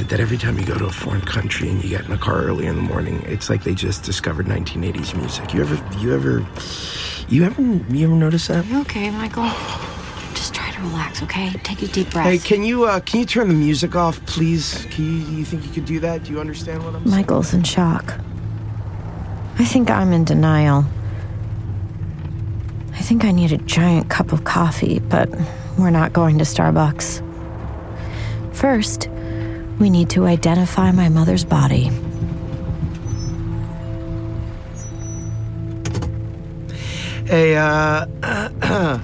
Is 0.00 0.06
it 0.06 0.08
that 0.08 0.20
every 0.20 0.38
time 0.38 0.58
you 0.58 0.64
go 0.64 0.78
to 0.78 0.86
a 0.86 0.90
foreign 0.90 1.20
country 1.20 1.68
and 1.68 1.84
you 1.84 1.90
get 1.90 2.06
in 2.06 2.12
a 2.12 2.16
car 2.16 2.40
early 2.40 2.64
in 2.64 2.74
the 2.74 2.80
morning, 2.80 3.22
it's 3.26 3.50
like 3.50 3.64
they 3.64 3.74
just 3.74 4.02
discovered 4.02 4.46
1980s 4.46 5.14
music? 5.14 5.52
You 5.52 5.60
ever, 5.60 5.98
you 5.98 6.14
ever, 6.14 6.46
you 7.28 7.44
ever, 7.44 7.60
you 7.94 8.06
ever 8.06 8.14
notice 8.14 8.46
that? 8.46 8.64
You 8.64 8.80
okay, 8.80 9.10
Michael? 9.10 9.50
Just 10.32 10.54
try 10.54 10.70
to 10.70 10.80
relax, 10.80 11.22
okay? 11.24 11.50
Take 11.64 11.82
a 11.82 11.86
deep 11.86 12.08
breath. 12.08 12.24
Hey, 12.24 12.38
can 12.38 12.64
you, 12.64 12.84
uh, 12.84 13.00
can 13.00 13.20
you 13.20 13.26
turn 13.26 13.48
the 13.48 13.54
music 13.54 13.94
off, 13.94 14.24
please? 14.24 14.86
Can 14.86 15.04
you, 15.04 15.36
you 15.36 15.44
think 15.44 15.66
you 15.66 15.70
could 15.70 15.84
do 15.84 16.00
that? 16.00 16.24
Do 16.24 16.32
you 16.32 16.40
understand 16.40 16.82
what 16.82 16.94
I'm 16.94 17.04
saying? 17.04 17.16
Michael's 17.16 17.52
in 17.52 17.62
shock. 17.62 18.18
I 19.58 19.66
think 19.66 19.90
I'm 19.90 20.14
in 20.14 20.24
denial. 20.24 20.86
I 22.94 23.02
think 23.02 23.26
I 23.26 23.32
need 23.32 23.52
a 23.52 23.58
giant 23.58 24.08
cup 24.08 24.32
of 24.32 24.44
coffee, 24.44 24.98
but 24.98 25.28
we're 25.78 25.90
not 25.90 26.14
going 26.14 26.38
to 26.38 26.44
Starbucks. 26.44 27.26
First, 28.56 29.10
we 29.80 29.88
need 29.88 30.10
to 30.10 30.26
identify 30.26 30.92
my 30.92 31.08
mother's 31.08 31.44
body. 31.44 31.90
Hey, 37.24 37.56
uh, 37.56 38.06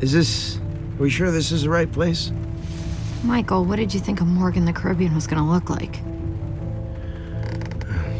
is 0.00 0.12
this. 0.12 0.56
Are 0.56 1.02
we 1.02 1.10
sure 1.10 1.30
this 1.30 1.52
is 1.52 1.62
the 1.62 1.70
right 1.70 1.90
place? 1.90 2.32
Michael, 3.22 3.64
what 3.64 3.76
did 3.76 3.94
you 3.94 4.00
think 4.00 4.20
a 4.20 4.24
morgue 4.24 4.56
in 4.56 4.64
the 4.64 4.72
Caribbean 4.72 5.14
was 5.14 5.26
going 5.26 5.42
to 5.42 5.48
look 5.48 5.70
like? 5.70 5.96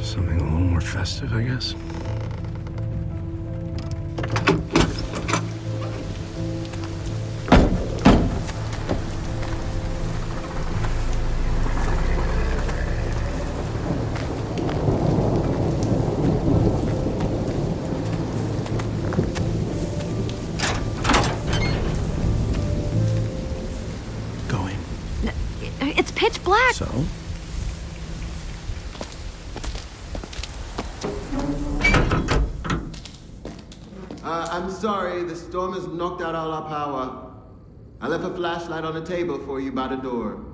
Something 0.02 0.40
a 0.40 0.44
little 0.44 0.60
more 0.60 0.80
festive, 0.80 1.32
I 1.32 1.42
guess. 1.42 1.74
Storm 35.46 35.74
has 35.74 35.86
knocked 35.86 36.22
out 36.22 36.34
all 36.34 36.50
our 36.52 36.68
power. 36.68 37.32
I 38.00 38.08
left 38.08 38.24
a 38.24 38.34
flashlight 38.34 38.84
on 38.84 38.94
the 38.94 39.04
table 39.04 39.38
for 39.38 39.60
you 39.60 39.72
by 39.72 39.88
the 39.88 39.96
door. 39.96 40.44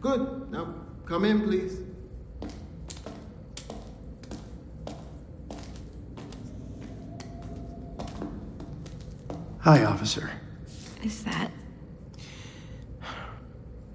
Good. 0.00 0.50
Now, 0.50 0.74
come 1.06 1.24
in, 1.24 1.42
please. 1.42 1.78
Hi, 9.60 9.84
officer. 9.84 10.30
Is 11.02 11.22
that. 11.24 11.50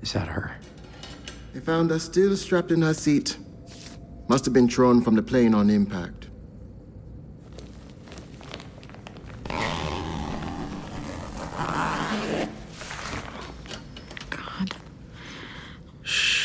Is 0.01 0.13
that 0.13 0.27
her? 0.27 0.57
They 1.53 1.59
found 1.59 1.89
her 1.89 1.99
still 1.99 2.37
strapped 2.37 2.71
in 2.71 2.81
her 2.81 2.93
seat. 2.93 3.37
Must 4.27 4.45
have 4.45 4.53
been 4.53 4.69
thrown 4.69 5.01
from 5.01 5.15
the 5.15 5.23
plane 5.23 5.53
on 5.53 5.69
impact. 5.69 6.24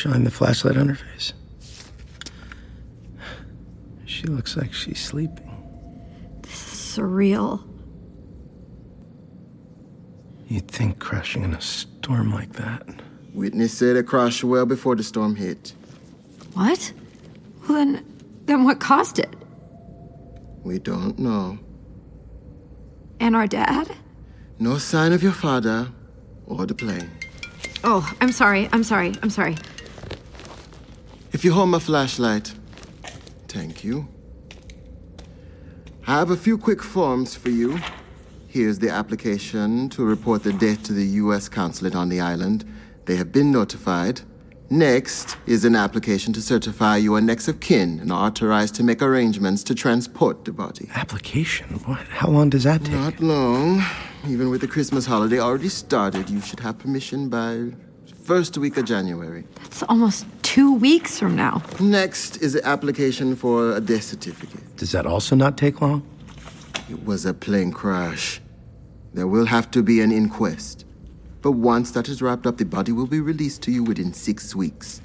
Shine 0.01 0.23
the 0.23 0.31
flashlight 0.31 0.77
on 0.77 0.89
her 0.89 0.95
face. 0.95 1.31
She 4.07 4.23
looks 4.25 4.57
like 4.57 4.73
she's 4.73 4.99
sleeping. 4.99 6.39
This 6.41 6.73
is 6.73 6.97
surreal. 6.97 7.61
You'd 10.47 10.67
think 10.67 10.97
crashing 10.97 11.43
in 11.43 11.53
a 11.53 11.61
storm 11.61 12.33
like 12.33 12.53
that. 12.53 12.83
Witness 13.35 13.77
said 13.77 13.95
it 13.95 14.07
crashed 14.07 14.43
well 14.43 14.65
before 14.65 14.95
the 14.95 15.03
storm 15.03 15.35
hit. 15.35 15.75
What? 16.53 16.93
Well, 17.69 17.77
then. 17.77 18.03
Then 18.45 18.63
what 18.63 18.79
caused 18.79 19.19
it? 19.19 19.35
We 20.63 20.79
don't 20.79 21.19
know. 21.19 21.59
And 23.19 23.35
our 23.35 23.45
dad? 23.45 23.95
No 24.57 24.79
sign 24.79 25.13
of 25.13 25.21
your 25.21 25.31
father 25.31 25.89
or 26.47 26.65
the 26.65 26.73
plane. 26.73 27.11
Oh, 27.83 28.11
I'm 28.19 28.31
sorry. 28.31 28.67
I'm 28.73 28.83
sorry. 28.83 29.13
I'm 29.21 29.29
sorry. 29.29 29.57
If 31.41 31.45
you 31.45 31.53
hold 31.53 31.69
my 31.69 31.79
flashlight, 31.79 32.53
thank 33.47 33.83
you. 33.83 34.07
I 36.05 36.19
have 36.19 36.29
a 36.29 36.37
few 36.37 36.55
quick 36.55 36.83
forms 36.83 37.33
for 37.33 37.49
you. 37.49 37.79
Here's 38.47 38.77
the 38.77 38.91
application 38.91 39.89
to 39.89 40.05
report 40.05 40.43
the 40.43 40.53
death 40.53 40.83
to 40.83 40.93
the 40.93 41.03
U.S. 41.23 41.49
consulate 41.49 41.95
on 41.95 42.09
the 42.09 42.19
island. 42.19 42.63
They 43.05 43.15
have 43.15 43.31
been 43.31 43.51
notified. 43.51 44.21
Next 44.69 45.35
is 45.47 45.65
an 45.65 45.75
application 45.75 46.31
to 46.33 46.43
certify 46.43 46.97
you 46.97 47.15
are 47.15 47.21
next 47.21 47.47
of 47.47 47.59
kin 47.59 47.99
and 47.99 48.11
authorized 48.11 48.75
to 48.75 48.83
make 48.83 49.01
arrangements 49.01 49.63
to 49.63 49.73
transport 49.73 50.45
the 50.45 50.51
body. 50.51 50.89
Application? 50.93 51.69
What? 51.85 52.01
How 52.01 52.27
long 52.27 52.51
does 52.51 52.65
that 52.65 52.85
take? 52.85 52.93
Not 52.93 53.19
long. 53.19 53.83
Even 54.27 54.51
with 54.51 54.61
the 54.61 54.67
Christmas 54.67 55.07
holiday 55.07 55.39
already 55.39 55.69
started, 55.69 56.29
you 56.29 56.39
should 56.39 56.59
have 56.59 56.77
permission 56.77 57.29
by 57.29 57.71
first 58.21 58.57
week 58.57 58.77
of 58.77 58.85
January. 58.85 59.43
It's 59.65 59.81
almost 59.83 60.25
two 60.51 60.73
weeks 60.73 61.17
from 61.17 61.33
now. 61.33 61.63
Next 61.79 62.35
is 62.41 62.51
the 62.51 62.67
application 62.67 63.37
for 63.37 63.77
a 63.77 63.79
death 63.79 64.03
certificate. 64.03 64.75
Does 64.75 64.91
that 64.91 65.05
also 65.05 65.33
not 65.33 65.57
take 65.57 65.79
long? 65.79 66.05
It 66.89 67.05
was 67.05 67.25
a 67.25 67.33
plane 67.33 67.71
crash. 67.71 68.41
There 69.13 69.27
will 69.27 69.45
have 69.45 69.71
to 69.71 69.81
be 69.81 70.01
an 70.01 70.11
inquest. 70.11 70.83
But 71.41 71.51
once 71.53 71.91
that 71.91 72.09
is 72.09 72.21
wrapped 72.21 72.45
up, 72.45 72.57
the 72.57 72.65
body 72.65 72.91
will 72.91 73.07
be 73.07 73.21
released 73.21 73.61
to 73.61 73.71
you 73.71 73.81
within 73.81 74.11
six 74.11 74.53
weeks. 74.53 74.99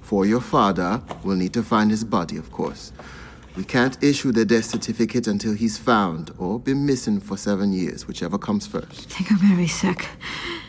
For 0.00 0.24
your 0.24 0.40
father, 0.40 1.02
we'll 1.22 1.36
need 1.36 1.52
to 1.52 1.62
find 1.62 1.90
his 1.90 2.02
body, 2.02 2.38
of 2.38 2.50
course. 2.50 2.94
We 3.54 3.64
can't 3.64 4.02
issue 4.02 4.32
the 4.32 4.46
death 4.46 4.64
certificate 4.64 5.26
until 5.26 5.52
he's 5.52 5.76
found 5.76 6.30
or 6.38 6.58
been 6.58 6.86
missing 6.86 7.20
for 7.20 7.36
seven 7.36 7.74
years, 7.74 8.08
whichever 8.08 8.38
comes 8.38 8.66
first. 8.66 9.10
I 9.10 9.14
think 9.14 9.30
I'm 9.30 9.40
gonna 9.42 9.56
be 9.56 9.68
sick. 9.68 10.08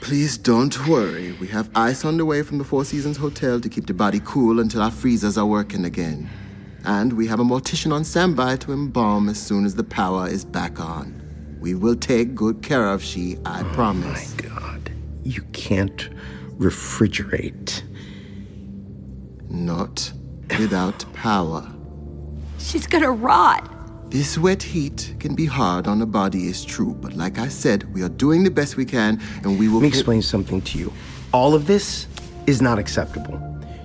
Please 0.02 0.38
don't 0.38 0.88
worry. 0.88 1.34
We 1.34 1.48
have 1.48 1.70
ice 1.76 2.06
on 2.06 2.18
the 2.18 2.26
way 2.26 2.42
from 2.42 2.60
the 2.60 2.64
Four 2.64 2.86
Seasons 2.86 3.18
Hotel 3.18 3.60
to 3.60 3.68
keep 3.68 3.88
the 3.88 3.94
body 3.94 4.22
cool 4.24 4.60
until 4.60 4.82
our 4.82 4.92
freezers 4.92 5.38
are 5.38 5.46
working 5.46 5.86
again. 5.86 6.30
And 6.86 7.14
we 7.14 7.28
have 7.28 7.40
a 7.40 7.44
mortician 7.44 7.92
on 7.92 8.06
standby 8.06 8.58
to 8.58 8.72
embalm 8.72 9.28
as 9.28 9.42
soon 9.42 9.66
as 9.66 9.76
the 9.76 9.84
power 9.84 10.28
is 10.28 10.46
back 10.46 10.80
on. 10.80 11.22
We 11.60 11.74
will 11.76 11.96
take 11.96 12.36
good 12.36 12.62
care 12.62 12.88
of 12.88 13.04
she, 13.04 13.38
I 13.46 13.62
oh 13.62 13.74
promise. 13.74 14.36
My 14.36 14.50
God. 14.50 14.92
You 15.24 15.42
can't 15.52 16.10
refrigerate. 16.58 17.84
Not 19.50 20.14
without 20.58 21.04
power. 21.14 21.70
She's 22.60 22.88
gonna 22.88 23.12
rot. 23.12 23.77
This 24.10 24.38
wet 24.38 24.64
heat 24.64 25.16
can 25.20 25.36
be 25.36 25.46
hard 25.46 25.86
on 25.86 26.02
a 26.02 26.06
body, 26.06 26.48
is 26.48 26.64
true, 26.64 26.94
but 27.02 27.14
like 27.14 27.38
I 27.38 27.50
said, 27.50 27.94
we 27.94 28.02
are 28.04 28.10
doing 28.10 28.44
the 28.44 28.50
best 28.50 28.78
we 28.78 28.86
can, 28.86 29.20
and 29.44 29.60
we 29.60 29.68
will. 29.68 29.76
Let 29.76 29.82
me 29.82 29.88
explain 29.90 30.22
something 30.22 30.62
to 30.62 30.80
you. 30.80 30.94
All 31.34 31.54
of 31.54 31.68
this 31.68 32.08
is 32.46 32.62
not 32.62 32.80
acceptable. 32.80 33.38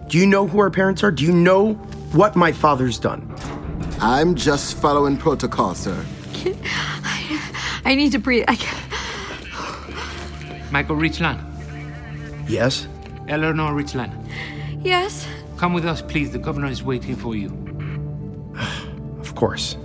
Do 0.09 0.19
you 0.19 0.27
know 0.27 0.47
who 0.47 0.61
our 0.61 0.71
parents 0.71 1.03
are? 1.03 1.11
Do 1.11 1.25
you 1.25 1.33
know 1.33 1.75
what 2.13 2.37
my 2.37 2.53
father's 2.53 3.01
done? 3.01 3.35
I'm 4.01 4.37
just 4.37 4.77
following 4.79 5.17
protocol, 5.17 5.75
sir. 5.75 6.05
I 7.85 7.97
need 7.97 8.13
to 8.13 8.19
breathe. 8.19 8.45
I 8.47 8.55
can't. 8.55 8.81
Michael 10.71 10.97
Richland. 10.97 11.41
Yes? 12.49 12.87
Eleanor 13.27 13.75
Richland. 13.75 14.13
Yes? 14.85 15.27
Come 15.57 15.73
with 15.73 15.85
us, 15.85 16.01
please. 16.01 16.31
The 16.31 16.39
governor 16.39 16.69
is 16.69 16.83
waiting 16.83 17.17
for 17.17 17.35
you. 17.35 17.51
Of 19.21 19.37
course. 19.37 19.77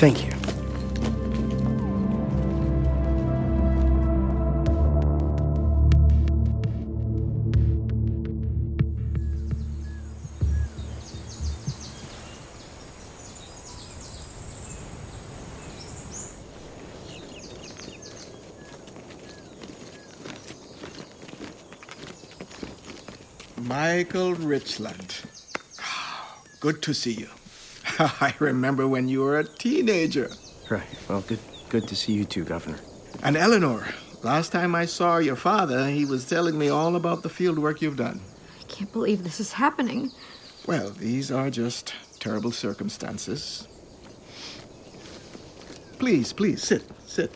Thank 0.00 0.24
you. 0.24 0.32
Michael 23.62 24.32
Richland. 24.36 25.16
Good 26.60 26.80
to 26.80 26.94
see 26.94 27.12
you. 27.12 27.39
I 28.20 28.34
remember 28.38 28.88
when 28.88 29.08
you 29.08 29.20
were 29.20 29.38
a 29.38 29.44
teenager. 29.44 30.30
Right. 30.70 30.88
Well, 31.06 31.20
good 31.20 31.38
good 31.68 31.86
to 31.88 31.94
see 31.94 32.14
you 32.14 32.24
too, 32.24 32.44
Governor. 32.44 32.78
And 33.22 33.36
Eleanor, 33.36 33.86
last 34.22 34.52
time 34.52 34.74
I 34.74 34.86
saw 34.86 35.18
your 35.18 35.36
father, 35.36 35.88
he 35.90 36.06
was 36.06 36.26
telling 36.26 36.58
me 36.58 36.70
all 36.70 36.96
about 36.96 37.22
the 37.22 37.28
field 37.28 37.58
work 37.58 37.82
you've 37.82 37.98
done. 37.98 38.22
I 38.58 38.64
can't 38.72 38.90
believe 38.90 39.22
this 39.22 39.38
is 39.38 39.52
happening. 39.52 40.12
Well, 40.66 40.90
these 40.90 41.30
are 41.30 41.50
just 41.50 41.94
terrible 42.20 42.52
circumstances. 42.52 43.68
Please, 45.98 46.32
please, 46.32 46.62
sit, 46.62 46.82
sit. 47.06 47.30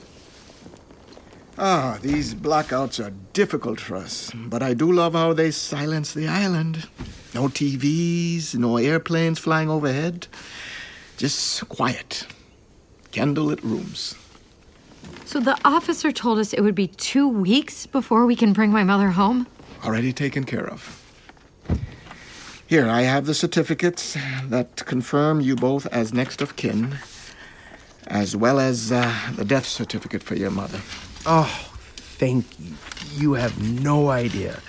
Ah, 1.59 1.98
these 2.00 2.35
blackouts 2.35 3.05
are 3.05 3.12
difficult 3.35 3.81
for 3.81 3.96
us, 3.96 4.33
but 4.35 4.62
I 4.62 4.72
do 4.72 4.90
love 4.90 5.12
how 5.12 5.35
they 5.35 5.50
silence 5.50 6.14
the 6.14 6.27
island. 6.27 6.88
No 7.35 7.49
TVs, 7.49 8.55
no 8.55 8.77
airplanes 8.77 9.38
flying 9.40 9.68
overhead. 9.68 10.29
Just 11.16 11.68
quiet. 11.68 12.27
Candlelit 13.11 13.62
rooms. 13.62 14.14
So 15.25 15.40
the 15.40 15.59
officer 15.64 16.12
told 16.12 16.38
us 16.38 16.53
it 16.53 16.61
would 16.61 16.75
be 16.75 16.87
two 16.87 17.29
weeks 17.29 17.87
before 17.87 18.25
we 18.25 18.37
can 18.37 18.53
bring 18.53 18.70
my 18.70 18.85
mother 18.85 19.11
home? 19.11 19.47
Already 19.85 20.12
taken 20.12 20.44
care 20.44 20.66
of. 20.66 21.01
Here, 22.66 22.88
I 22.88 23.03
have 23.03 23.27
the 23.27 23.35
certificates 23.35 24.16
that 24.44 24.85
confirm 24.87 25.40
you 25.40 25.55
both 25.55 25.87
as 25.87 26.14
next 26.14 26.40
of 26.40 26.57
kin, 26.57 26.97
as 28.07 28.35
well 28.37 28.59
as 28.59 28.90
uh, 28.90 29.12
the 29.37 29.44
death 29.44 29.66
certificate 29.66 30.23
for 30.23 30.35
your 30.35 30.51
mother. 30.51 30.81
Oh, 31.27 31.68
thank 31.97 32.47
you. 32.59 32.75
You 33.16 33.35
have 33.35 33.61
no 33.61 34.11
idea. 34.11 34.61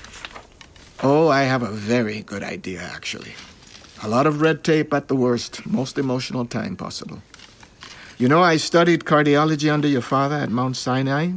Oh, 1.03 1.27
I 1.27 1.43
have 1.43 1.61
a 1.61 1.71
very 1.71 2.21
good 2.21 2.41
idea, 2.41 2.79
actually. 2.81 3.33
A 4.01 4.07
lot 4.07 4.25
of 4.25 4.39
red 4.39 4.63
tape 4.63 4.93
at 4.93 5.09
the 5.09 5.15
worst, 5.15 5.65
most 5.65 5.97
emotional 5.97 6.45
time 6.45 6.77
possible. 6.77 7.21
You 8.17 8.29
know, 8.29 8.41
I 8.41 8.55
studied 8.55 9.03
cardiology 9.03 9.71
under 9.71 9.89
your 9.89 10.01
father 10.01 10.35
at 10.35 10.49
Mount 10.49 10.77
Sinai. 10.77 11.31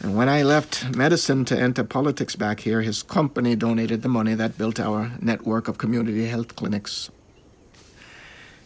And 0.00 0.14
when 0.14 0.28
I 0.28 0.42
left 0.42 0.94
medicine 0.94 1.46
to 1.46 1.58
enter 1.58 1.82
politics 1.82 2.36
back 2.36 2.60
here, 2.60 2.82
his 2.82 3.02
company 3.02 3.56
donated 3.56 4.02
the 4.02 4.08
money 4.08 4.34
that 4.34 4.58
built 4.58 4.78
our 4.78 5.12
network 5.20 5.66
of 5.66 5.78
community 5.78 6.26
health 6.26 6.54
clinics. 6.54 7.10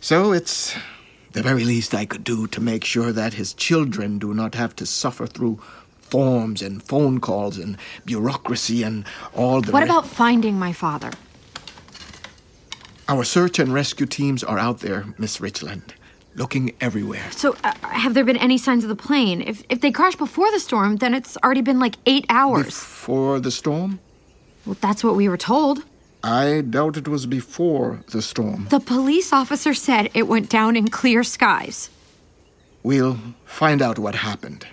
So 0.00 0.32
it's 0.32 0.74
the 1.32 1.42
very 1.42 1.64
least 1.64 1.94
I 1.94 2.06
could 2.06 2.24
do 2.24 2.48
to 2.48 2.60
make 2.60 2.84
sure 2.84 3.12
that 3.12 3.34
his 3.34 3.54
children 3.54 4.18
do 4.18 4.34
not 4.34 4.56
have 4.56 4.74
to 4.76 4.84
suffer 4.84 5.26
through 5.26 5.60
forms 6.12 6.61
and 6.61 6.83
phone 6.83 7.20
calls 7.20 7.57
and 7.57 7.77
bureaucracy 8.05 8.83
and 8.83 9.05
all 9.35 9.62
the. 9.62 9.72
What 9.72 9.83
re- 9.83 9.88
about 9.88 10.07
finding 10.07 10.59
my 10.59 10.72
father? 10.72 11.11
Our 13.09 13.25
search 13.25 13.59
and 13.59 13.72
rescue 13.72 14.07
teams 14.07 14.44
are 14.44 14.59
out 14.59 14.79
there, 14.81 15.01
Miss 15.18 15.40
Richland, 15.40 15.94
looking 16.35 16.64
everywhere. 16.81 17.27
So, 17.31 17.57
uh, 17.64 17.72
have 18.05 18.12
there 18.14 18.25
been 18.25 18.37
any 18.48 18.59
signs 18.59 18.85
of 18.85 18.90
the 18.90 19.03
plane? 19.09 19.40
If, 19.40 19.62
if 19.68 19.81
they 19.81 19.90
crashed 19.90 20.18
before 20.18 20.51
the 20.51 20.61
storm, 20.61 20.96
then 20.96 21.14
it's 21.14 21.37
already 21.42 21.62
been 21.62 21.81
like 21.81 21.96
eight 22.05 22.27
hours. 22.29 22.66
Before 22.66 23.40
the 23.40 23.51
storm? 23.51 23.98
well, 24.66 24.77
that's 24.81 25.03
what 25.03 25.14
we 25.16 25.29
were 25.29 25.38
told. 25.38 25.85
I 26.22 26.61
doubt 26.61 26.96
it 26.96 27.09
was 27.09 27.27
before 27.27 27.88
the 28.12 28.22
storm. 28.22 28.66
The 28.68 28.81
police 28.81 29.33
officer 29.33 29.75
said 29.75 30.11
it 30.14 30.29
went 30.29 30.48
down 30.51 30.77
in 30.77 30.88
clear 30.88 31.25
skies. 31.25 31.90
We'll 32.83 33.18
find 33.44 33.81
out 33.83 33.98
what 33.98 34.14
happened, 34.14 34.66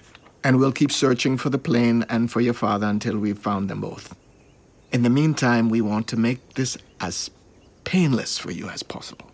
and 0.43 0.59
we'll 0.59 0.71
keep 0.71 0.91
searching 0.91 1.37
for 1.37 1.49
the 1.49 1.57
plane 1.57 2.05
and 2.09 2.31
for 2.31 2.41
your 2.41 2.53
father 2.53 2.87
until 2.87 3.17
we've 3.17 3.37
found 3.37 3.69
them 3.69 3.81
both. 3.81 4.15
In 4.91 5.03
the 5.03 5.09
meantime, 5.09 5.69
we 5.69 5.81
want 5.81 6.07
to 6.07 6.17
make 6.17 6.53
this 6.53 6.77
as 6.99 7.29
painless 7.83 8.37
for 8.37 8.51
you 8.51 8.69
as 8.69 8.83
possible. 8.83 9.29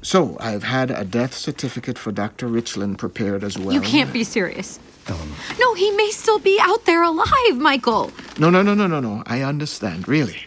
So, 0.00 0.36
I've 0.40 0.62
had 0.62 0.90
a 0.90 1.04
death 1.04 1.34
certificate 1.34 1.98
for 1.98 2.12
Dr. 2.12 2.46
Richland 2.46 2.98
prepared 2.98 3.44
as 3.44 3.58
well. 3.58 3.72
You 3.72 3.80
can't 3.80 4.12
be 4.12 4.24
serious. 4.24 4.78
Um, 5.08 5.34
no, 5.58 5.74
he 5.74 5.90
may 5.90 6.10
still 6.10 6.38
be 6.38 6.58
out 6.60 6.84
there 6.86 7.02
alive, 7.02 7.56
Michael. 7.56 8.12
No, 8.38 8.48
no, 8.48 8.62
no, 8.62 8.74
no, 8.74 8.86
no, 8.86 9.00
no. 9.00 9.22
I 9.26 9.42
understand, 9.42 10.06
really. 10.06 10.46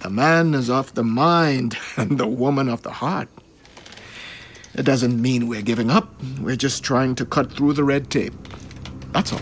The 0.00 0.10
man 0.10 0.54
is 0.54 0.70
of 0.70 0.94
the 0.94 1.04
mind 1.04 1.76
and 1.96 2.18
the 2.18 2.26
woman 2.26 2.68
of 2.68 2.82
the 2.82 2.92
heart. 2.92 3.28
It 4.76 4.84
doesn't 4.84 5.20
mean 5.22 5.48
we're 5.48 5.62
giving 5.62 5.90
up. 5.90 6.08
We're 6.38 6.54
just 6.54 6.84
trying 6.84 7.14
to 7.14 7.24
cut 7.24 7.50
through 7.50 7.72
the 7.72 7.82
red 7.82 8.10
tape. 8.10 8.34
That's 9.12 9.32
all. 9.32 9.40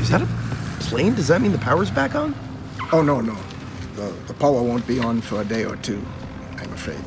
Is 0.00 0.08
that 0.08 0.22
a 0.22 0.28
plane? 0.80 1.14
Does 1.14 1.28
that 1.28 1.42
mean 1.42 1.52
the 1.52 1.58
power's 1.58 1.90
back 1.90 2.14
on? 2.14 2.34
Oh, 2.90 3.02
no, 3.02 3.20
no. 3.20 3.36
The, 3.96 4.14
the 4.26 4.32
power 4.32 4.62
won't 4.62 4.86
be 4.86 4.98
on 4.98 5.20
for 5.20 5.42
a 5.42 5.44
day 5.44 5.66
or 5.66 5.76
two, 5.76 6.02
I'm 6.56 6.72
afraid. 6.72 7.02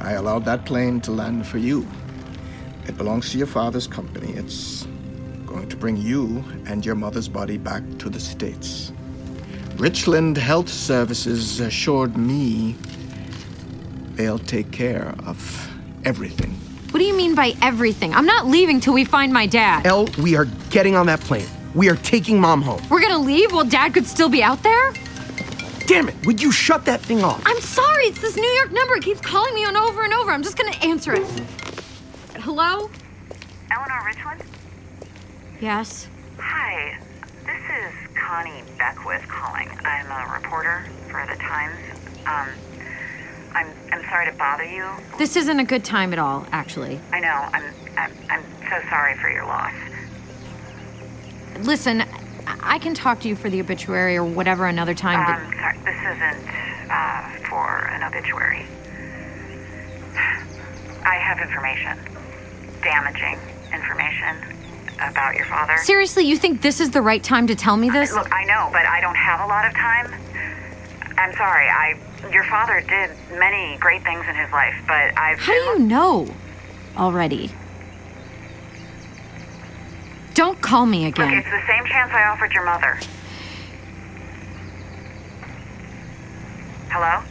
I 0.00 0.12
allowed 0.12 0.44
that 0.44 0.66
plane 0.66 1.00
to 1.02 1.10
land 1.10 1.46
for 1.46 1.56
you. 1.56 1.86
It 2.86 2.98
belongs 2.98 3.30
to 3.30 3.38
your 3.38 3.46
father's 3.46 3.86
company. 3.86 4.34
It's 4.34 4.86
going 5.46 5.70
to 5.70 5.76
bring 5.76 5.96
you 5.96 6.44
and 6.66 6.84
your 6.84 6.94
mother's 6.94 7.28
body 7.28 7.56
back 7.56 7.82
to 8.00 8.10
the 8.10 8.20
States. 8.20 8.92
Richland 9.76 10.36
Health 10.36 10.68
Services 10.68 11.58
assured 11.60 12.18
me 12.18 12.76
they'll 14.16 14.38
take 14.38 14.70
care 14.70 15.14
of 15.26 15.70
everything. 16.04 16.50
What 16.90 17.00
do 17.00 17.04
you 17.06 17.14
mean 17.16 17.34
by 17.34 17.54
everything? 17.60 18.14
I'm 18.14 18.26
not 18.26 18.46
leaving 18.46 18.80
till 18.80 18.94
we 18.94 19.04
find 19.04 19.32
my 19.32 19.46
dad. 19.46 19.84
Elle, 19.86 20.06
we 20.22 20.36
are 20.36 20.44
getting 20.70 20.94
on 20.94 21.06
that 21.06 21.20
plane. 21.20 21.46
We 21.74 21.88
are 21.88 21.96
taking 21.96 22.40
mom 22.40 22.62
home. 22.62 22.80
We're 22.88 23.00
gonna 23.00 23.18
leave 23.18 23.52
while 23.52 23.64
dad 23.64 23.94
could 23.94 24.06
still 24.06 24.28
be 24.28 24.42
out 24.42 24.62
there? 24.62 24.92
Damn 25.86 26.08
it, 26.08 26.14
would 26.24 26.40
you 26.40 26.52
shut 26.52 26.84
that 26.86 27.00
thing 27.00 27.22
off? 27.24 27.42
I'm 27.44 27.60
sorry, 27.60 28.04
it's 28.04 28.20
this 28.20 28.36
New 28.36 28.48
York 28.48 28.72
number. 28.72 28.94
It 28.94 29.02
keeps 29.02 29.20
calling 29.20 29.54
me 29.54 29.64
on 29.64 29.76
over 29.76 30.02
and 30.04 30.14
over. 30.14 30.30
I'm 30.30 30.42
just 30.42 30.56
gonna 30.56 30.76
answer 30.82 31.12
it. 31.14 31.26
Hello? 32.38 32.90
Eleanor 33.70 34.02
Richland? 34.06 34.42
Yes. 35.60 36.06
Hi, 36.38 36.96
this 37.44 37.56
is 37.56 38.16
Connie 38.16 38.62
Beckwith 38.78 39.26
calling. 39.28 39.68
I'm 39.84 40.06
a 40.10 40.32
reporter 40.34 40.86
for 41.10 41.26
the 41.26 41.36
Times. 41.42 41.76
Um, 42.26 42.48
I'm 43.54 43.68
I'm 43.92 44.02
sorry 44.08 44.30
to 44.30 44.36
bother 44.36 44.64
you. 44.64 44.88
This 45.18 45.36
isn't 45.36 45.58
a 45.60 45.64
good 45.64 45.84
time 45.84 46.12
at 46.12 46.18
all, 46.18 46.46
actually. 46.52 47.00
I 47.12 47.20
know. 47.20 47.28
I'm 47.52 47.64
I'm, 47.96 48.12
I'm 48.30 48.42
so 48.68 48.88
sorry 48.90 49.16
for 49.18 49.30
your 49.30 49.44
loss. 49.44 49.72
Listen, 51.60 52.04
I- 52.46 52.78
can 52.78 52.92
talk 52.94 53.20
to 53.20 53.28
you 53.28 53.36
for 53.36 53.48
the 53.48 53.60
obituary 53.60 54.16
or 54.16 54.24
whatever 54.24 54.66
another 54.66 54.92
time, 54.94 55.24
but 55.24 55.40
Um, 55.40 55.54
sorry, 55.54 55.78
this 55.84 55.96
isn't 56.16 56.90
uh, 56.90 57.28
for 57.48 57.86
an 57.88 58.02
obituary. 58.02 58.66
I 61.06 61.16
have 61.16 61.38
information, 61.38 61.98
damaging 62.82 63.38
information 63.72 64.36
about 65.00 65.34
your 65.34 65.46
father. 65.46 65.76
seriously, 65.78 66.24
you 66.24 66.36
think 66.36 66.60
this 66.62 66.80
is 66.80 66.90
the 66.90 67.00
right 67.02 67.22
time 67.22 67.46
to 67.46 67.54
tell 67.54 67.76
me 67.76 67.88
this? 67.90 68.12
Look, 68.12 68.30
I 68.32 68.44
know, 68.44 68.68
but 68.72 68.86
I 68.86 69.00
don't 69.00 69.16
have 69.16 69.40
a 69.40 69.46
lot 69.46 69.64
of 69.66 69.72
time. 69.74 70.12
I'm 71.18 71.32
sorry. 71.34 71.68
I 71.68 71.94
your 72.32 72.44
father 72.44 72.80
did 72.80 73.10
many 73.38 73.76
great 73.78 74.02
things 74.02 74.24
in 74.28 74.34
his 74.34 74.50
life, 74.52 74.74
but 74.86 75.16
I've 75.18 75.38
How 75.38 75.52
do 75.52 75.58
you 75.58 75.78
know 75.80 76.28
already? 76.96 77.50
Don't 80.34 80.60
call 80.60 80.86
me 80.86 81.04
Look, 81.06 81.18
again. 81.18 81.34
it's 81.38 81.46
the 81.48 81.62
same 81.66 81.86
chance 81.86 82.12
I 82.12 82.24
offered 82.24 82.52
your 82.52 82.64
mother. 82.64 82.98
Hello? 86.90 87.22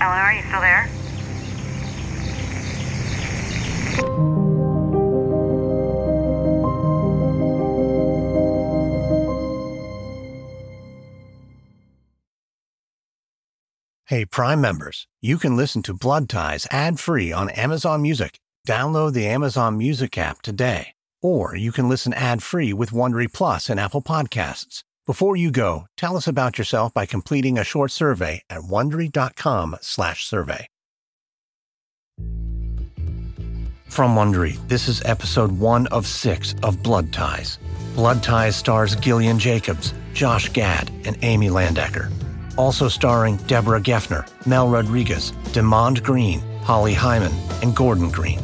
Eleanor, 0.00 0.22
are 0.22 0.34
you 0.34 0.42
still 0.42 0.60
there? 0.60 0.88
Hey, 14.12 14.26
Prime 14.26 14.60
members, 14.60 15.08
you 15.22 15.38
can 15.38 15.56
listen 15.56 15.80
to 15.84 15.94
Blood 15.94 16.28
Ties 16.28 16.66
ad 16.70 17.00
free 17.00 17.32
on 17.32 17.48
Amazon 17.48 18.02
Music. 18.02 18.38
Download 18.68 19.14
the 19.14 19.26
Amazon 19.26 19.78
Music 19.78 20.18
app 20.18 20.42
today. 20.42 20.88
Or 21.22 21.56
you 21.56 21.72
can 21.72 21.88
listen 21.88 22.12
ad 22.12 22.42
free 22.42 22.74
with 22.74 22.90
Wondery 22.90 23.32
Plus 23.32 23.70
and 23.70 23.80
Apple 23.80 24.02
Podcasts. 24.02 24.84
Before 25.06 25.34
you 25.34 25.50
go, 25.50 25.86
tell 25.96 26.14
us 26.18 26.28
about 26.28 26.58
yourself 26.58 26.92
by 26.92 27.06
completing 27.06 27.56
a 27.58 27.64
short 27.64 27.90
survey 27.90 28.42
at 28.50 28.60
wondery.com/slash 28.60 30.26
survey. 30.26 30.66
From 33.88 34.14
Wondery, 34.14 34.58
this 34.68 34.88
is 34.88 35.00
episode 35.06 35.52
one 35.52 35.86
of 35.86 36.06
six 36.06 36.54
of 36.62 36.82
Blood 36.82 37.14
Ties. 37.14 37.58
Blood 37.94 38.22
Ties 38.22 38.56
stars 38.56 38.94
Gillian 38.94 39.38
Jacobs, 39.38 39.94
Josh 40.12 40.50
Gad, 40.50 40.90
and 41.06 41.16
Amy 41.22 41.48
Landecker. 41.48 42.12
Also 42.56 42.88
starring 42.88 43.36
Deborah 43.48 43.80
Geffner, 43.80 44.28
Mel 44.46 44.68
Rodriguez, 44.68 45.32
Demond 45.52 46.02
Green, 46.02 46.40
Holly 46.62 46.94
Hyman, 46.94 47.32
and 47.62 47.74
Gordon 47.74 48.10
Green. 48.10 48.40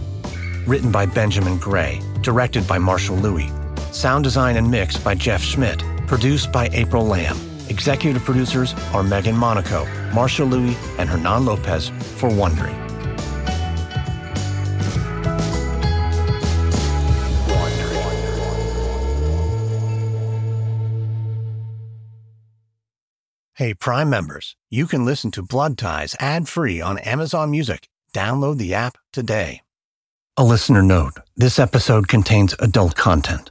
Written 0.67 0.91
by 0.91 1.07
Benjamin 1.07 1.59
Gray, 1.59 2.01
directed 2.23 2.67
by 2.67 2.79
Marshall 2.79 3.17
Lewy. 3.17 3.53
Sound 3.93 4.25
design 4.25 4.57
and 4.57 4.71
mix 4.71 4.97
by 4.97 5.15
Jeff 5.15 5.43
Schmidt. 5.43 5.83
Produced 6.07 6.51
by 6.53 6.69
April 6.73 7.05
Lamb. 7.05 7.37
Executive 7.69 8.25
producers 8.25 8.75
are 8.95 9.03
Megan 9.03 9.37
Monaco, 9.37 9.87
Marshall 10.15 10.49
Lewy, 10.49 10.75
and 10.99 11.09
Hernan 11.09 11.45
Lopez 11.45 11.89
for 12.17 12.31
Wondery. 12.31 12.88
Hey, 23.59 23.75
Prime 23.75 24.09
members, 24.09 24.55
you 24.71 24.87
can 24.87 25.05
listen 25.05 25.33
to 25.33 25.43
Blood 25.43 25.77
Ties 25.77 26.15
ad 26.21 26.47
free 26.47 26.81
on 26.81 26.97
Amazon 26.99 27.51
Music. 27.51 27.89
Download 28.15 28.57
the 28.57 28.73
app 28.73 28.97
today. 29.13 29.63
A 30.37 30.45
listener 30.45 30.81
note 30.81 31.15
this 31.35 31.59
episode 31.59 32.07
contains 32.07 32.55
adult 32.61 32.95
content. 32.95 33.51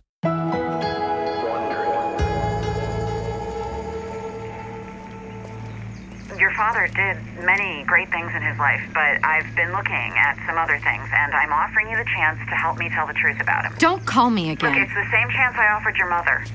Your 6.40 6.54
father 6.56 6.88
did 6.96 7.18
many 7.44 7.84
great 7.84 8.10
things 8.10 8.32
in 8.34 8.42
his 8.42 8.58
life, 8.58 8.80
but 8.94 9.20
I've 9.26 9.54
been 9.58 9.74
looking 9.74 10.14
at 10.16 10.38
some 10.48 10.58
other 10.58 10.80
things, 10.80 11.10
and 11.12 11.34
I'm 11.34 11.52
offering 11.52 11.90
you 11.90 11.98
the 11.98 12.08
chance 12.16 12.40
to 12.48 12.56
help 12.56 12.78
me 12.78 12.88
tell 12.88 13.08
the 13.08 13.14
truth 13.14 13.42
about 13.42 13.66
him. 13.66 13.74
Don't 13.78 14.06
call 14.06 14.30
me 14.30 14.52
again. 14.52 14.72
Look, 14.72 14.88
it's 14.88 14.94
the 14.94 15.12
same 15.12 15.30
chance 15.32 15.58
I 15.58 15.68
offered 15.76 15.98
your 15.98 16.10
mother. 16.10 16.46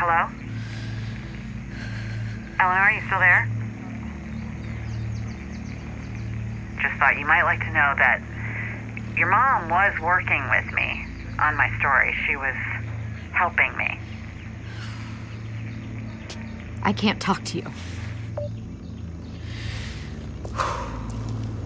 Hello? 0.00 0.30
Eleanor, 2.58 2.80
are 2.80 2.90
you 2.90 3.02
still 3.04 3.18
there? 3.18 3.46
Just 6.80 6.98
thought 6.98 7.18
you 7.18 7.26
might 7.26 7.42
like 7.42 7.60
to 7.60 7.66
know 7.66 7.92
that 7.98 8.22
your 9.14 9.28
mom 9.28 9.68
was 9.68 9.92
working 10.00 10.42
with 10.48 10.72
me 10.72 11.04
on 11.38 11.54
my 11.54 11.68
story. 11.80 12.14
She 12.26 12.34
was 12.34 12.54
helping 13.32 13.76
me. 13.76 13.98
I 16.82 16.94
can't 16.94 17.20
talk 17.20 17.44
to 17.44 17.58
you. 17.58 17.70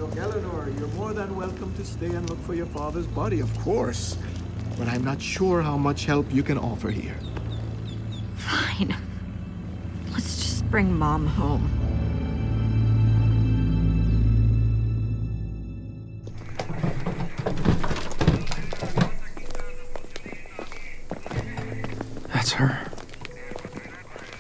Look, 0.01 0.17
Eleanor, 0.17 0.71
you're 0.77 0.89
more 0.89 1.13
than 1.13 1.37
welcome 1.37 1.73
to 1.77 1.85
stay 1.85 2.07
and 2.07 2.29
look 2.29 2.41
for 2.41 2.55
your 2.55 2.67
father's 2.67 3.07
body, 3.07 3.39
of 3.39 3.57
course. 3.61 4.19
But 4.77 4.89
I'm 4.89 5.05
not 5.05 5.23
sure 5.23 5.63
how 5.63 5.77
much 5.77 6.07
help 6.07 6.35
you 6.35 6.43
can 6.43 6.59
offer 6.59 6.91
here. 6.91 7.17
Fine. 8.45 8.97
Let's 10.13 10.37
just 10.37 10.71
bring 10.71 10.95
mom 10.95 11.27
home. 11.27 11.71
That's 22.33 22.53
her. 22.53 22.87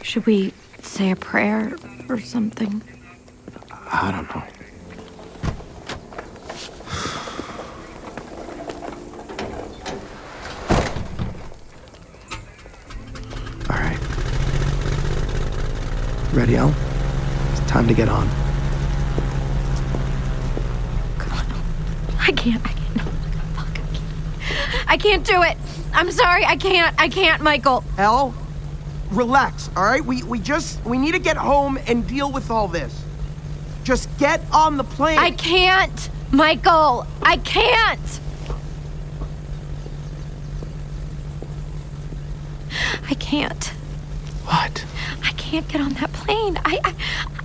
Should 0.02 0.26
we 0.26 0.52
say 0.82 1.10
a 1.10 1.16
prayer 1.16 1.76
or 2.08 2.20
something? 2.20 2.82
I 3.70 4.10
don't 4.10 4.28
know. 4.34 4.42
All 13.70 13.80
right. 13.80 13.98
Ready, 16.34 16.56
El? 16.56 16.74
It's 17.52 17.60
time 17.70 17.86
to 17.86 17.94
get 17.94 18.08
on. 18.08 18.28
I 22.18 22.32
can't. 22.32 22.60
I 22.66 22.72
can't. 22.72 22.96
No. 22.96 23.04
Fuck. 23.54 23.68
I 23.68 23.86
can't. 23.92 24.90
I 24.90 24.96
can't 24.96 25.24
do 25.24 25.42
it. 25.42 25.56
I'm 25.92 26.10
sorry. 26.10 26.44
I 26.44 26.56
can't. 26.56 27.00
I 27.00 27.08
can't, 27.08 27.40
Michael. 27.40 27.84
El, 27.98 28.34
relax, 29.12 29.70
all 29.76 29.84
right? 29.84 30.04
We 30.04 30.24
we 30.24 30.40
just 30.40 30.84
we 30.84 30.98
need 30.98 31.12
to 31.12 31.20
get 31.20 31.36
home 31.36 31.78
and 31.86 32.04
deal 32.04 32.32
with 32.32 32.50
all 32.50 32.66
this. 32.66 33.00
Just 33.84 34.08
get 34.18 34.42
on 34.52 34.76
the 34.76 34.84
plane. 34.84 35.18
I 35.18 35.30
can't, 35.30 36.10
Michael. 36.32 37.06
I 37.22 37.36
can't. 37.36 38.20
I 43.08 43.14
can't. 43.14 43.66
What? 44.46 44.84
I 45.22 45.30
can't 45.32 45.68
get 45.68 45.80
on 45.80 45.92
that 45.94 46.12
plane. 46.24 46.58
I, 46.64 46.80
I, 46.84 46.94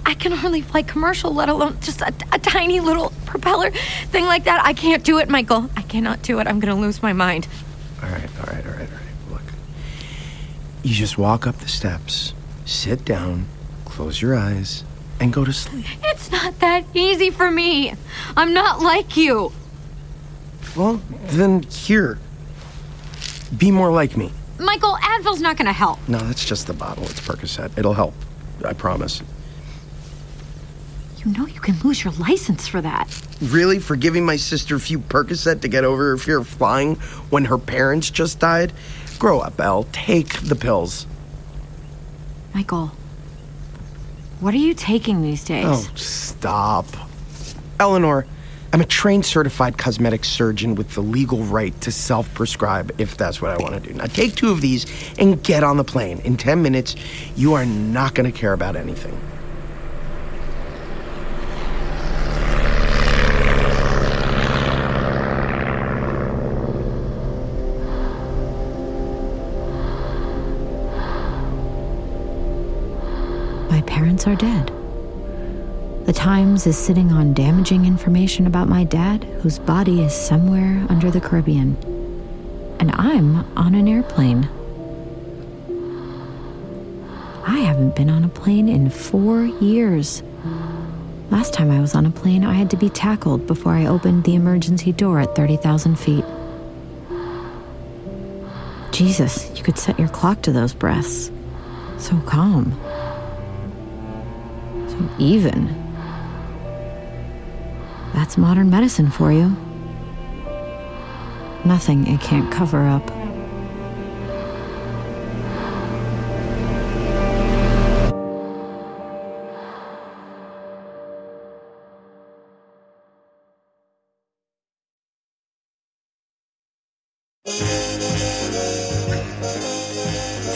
I 0.06 0.14
can 0.14 0.32
hardly 0.32 0.62
fly 0.62 0.82
commercial, 0.82 1.34
let 1.34 1.50
alone 1.50 1.78
just 1.82 2.02
a, 2.02 2.14
a 2.32 2.40
tiny 2.40 2.80
little 2.80 3.12
propeller 3.26 3.72
thing 4.12 4.26
like 4.26 4.46
that. 4.46 4.64
I 4.64 4.74
can't 4.74 5.04
do 5.04 5.20
it, 5.20 5.30
Michael. 5.30 5.70
I 5.76 5.82
cannot 5.82 6.22
do 6.22 6.40
it. 6.40 6.48
I'm 6.48 6.60
gonna 6.60 6.80
lose 6.80 7.02
my 7.02 7.14
mind. 7.14 7.48
All 8.02 8.10
right, 8.10 8.30
all 8.40 8.54
right, 8.54 8.66
all 8.66 8.72
right, 8.72 8.90
all 8.90 8.98
right. 8.98 9.32
Look. 9.32 9.42
You 10.84 10.94
just 10.94 11.18
walk 11.18 11.46
up 11.46 11.58
the 11.58 11.68
steps, 11.68 12.34
sit 12.66 13.06
down, 13.06 13.48
close 13.86 14.22
your 14.22 14.36
eyes, 14.36 14.84
and 15.20 15.34
go 15.34 15.44
to 15.44 15.54
sleep. 15.54 15.86
It's 16.04 16.32
not 16.32 16.60
that 16.60 16.86
easy 16.94 17.30
for 17.30 17.52
me. 17.52 17.94
I'm 18.38 18.54
not 18.54 18.82
like 18.82 19.18
you. 19.18 19.52
Well, 20.76 21.02
then 21.26 21.64
here. 21.64 22.20
Be 23.58 23.72
more 23.72 23.92
like 23.92 24.16
me. 24.16 24.32
Michael, 24.60 24.96
Advil's 25.02 25.42
not 25.42 25.58
gonna 25.58 25.74
help. 25.74 25.98
No, 26.08 26.20
that's 26.20 26.46
just 26.46 26.68
the 26.68 26.74
bottle. 26.74 27.04
It's 27.06 27.20
Percocet. 27.20 27.78
It'll 27.78 27.94
help. 27.94 28.14
I 28.66 28.74
promise. 28.74 29.22
You 31.18 31.32
know 31.34 31.46
you 31.46 31.60
can 31.60 31.78
lose 31.82 32.04
your 32.04 32.14
license 32.14 32.68
for 32.68 32.82
that. 32.82 33.08
Really? 33.42 33.80
For 33.80 33.96
giving 33.96 34.26
my 34.26 34.38
sister 34.38 34.76
a 34.76 34.80
few 34.80 35.00
Percocet 35.00 35.62
to 35.62 35.68
get 35.68 35.84
over 35.84 36.12
her 36.12 36.18
fear 36.18 36.38
of 36.40 36.48
flying 36.48 36.96
when 37.30 37.46
her 37.46 37.58
parents 37.58 38.10
just 38.10 38.40
died? 38.40 38.72
Grow 39.18 39.40
up, 39.40 39.60
Elle. 39.60 39.84
Take 39.92 40.42
the 40.42 40.56
pills. 40.56 41.06
Michael, 42.54 42.92
what 44.40 44.54
are 44.54 44.58
you 44.58 44.74
taking 44.74 45.22
these 45.22 45.44
days? 45.44 45.66
Oh, 45.68 45.92
stop. 45.96 46.86
Eleanor, 47.80 48.26
I'm 48.72 48.82
a 48.82 48.86
trained 48.86 49.26
certified 49.26 49.80
cosmetic 49.80 50.24
surgeon 50.24 50.76
with 50.76 50.94
the 50.94 51.02
legal 51.02 51.40
right 51.44 51.80
to 51.82 51.92
self 51.92 52.32
prescribe 52.36 52.94
if 53.00 53.18
that's 53.18 53.42
what 53.42 53.50
I 53.50 53.58
want 53.58 53.74
to 53.74 53.80
do. 53.80 53.96
Now, 53.96 54.06
take 54.06 54.36
two 54.36 54.52
of 54.52 54.62
these 54.62 54.86
and 55.18 55.42
get 55.44 55.64
on 55.64 55.78
the 55.78 55.84
plane. 55.84 56.20
In 56.20 56.38
10 56.38 56.62
minutes, 56.62 56.96
you 57.36 57.56
are 57.56 57.66
not 57.66 58.14
going 58.14 58.32
to 58.32 58.38
care 58.38 58.54
about 58.54 58.76
anything. 58.76 59.20
My 73.72 73.82
parents 73.88 74.28
are 74.28 74.36
dead. 74.36 74.79
The 76.10 76.14
Times 76.14 76.66
is 76.66 76.76
sitting 76.76 77.12
on 77.12 77.36
damaging 77.36 77.86
information 77.86 78.48
about 78.48 78.68
my 78.68 78.84
dad, 78.84 79.26
whose 79.44 79.60
body 79.60 80.02
is 80.02 80.12
somewhere 80.12 80.84
under 80.90 81.12
the 81.12 81.22
Caribbean. 81.22 81.78
And 82.80 82.90
I'm 82.96 83.46
on 83.56 83.76
an 83.76 83.88
airplane. 83.88 84.50
I 87.46 87.60
haven't 87.60 87.96
been 87.96 88.10
on 88.10 88.24
a 88.24 88.28
plane 88.28 88.68
in 88.68 88.90
four 88.90 89.46
years. 89.62 90.24
Last 91.30 91.54
time 91.54 91.70
I 91.70 91.80
was 91.80 91.94
on 91.94 92.08
a 92.08 92.10
plane, 92.10 92.44
I 92.44 92.54
had 92.54 92.72
to 92.72 92.76
be 92.76 92.90
tackled 92.90 93.46
before 93.46 93.74
I 93.74 93.86
opened 93.86 94.24
the 94.24 94.34
emergency 94.34 94.92
door 94.92 95.20
at 95.20 95.36
30,000 95.36 95.96
feet. 95.96 96.26
Jesus, 98.92 99.56
you 99.56 99.64
could 99.64 99.78
set 99.78 100.00
your 100.00 100.10
clock 100.10 100.42
to 100.42 100.52
those 100.52 100.74
breaths. 100.74 101.30
So 102.00 102.20
calm. 102.26 102.72
So 104.88 105.08
even. 105.20 105.89
That's 108.20 108.38
modern 108.38 108.70
medicine 108.70 109.10
for 109.10 109.32
you. 109.32 109.56
Nothing 111.64 112.06
it 112.06 112.20
can't 112.20 112.52
cover 112.52 112.86
up. 112.86 113.08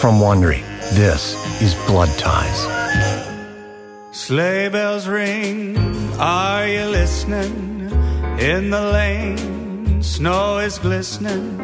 From 0.02 0.20
Wondery, 0.20 0.64
this 0.96 1.34
is 1.62 1.76
Blood 1.88 2.10
Ties. 2.20 2.83
Sleigh 4.14 4.70
bells 4.70 5.08
ring, 5.08 5.76
are 6.20 6.68
you 6.68 6.86
listening? 6.86 7.90
In 8.38 8.70
the 8.70 8.80
lane, 8.80 10.04
snow 10.04 10.60
is 10.60 10.78
glistening. 10.78 11.60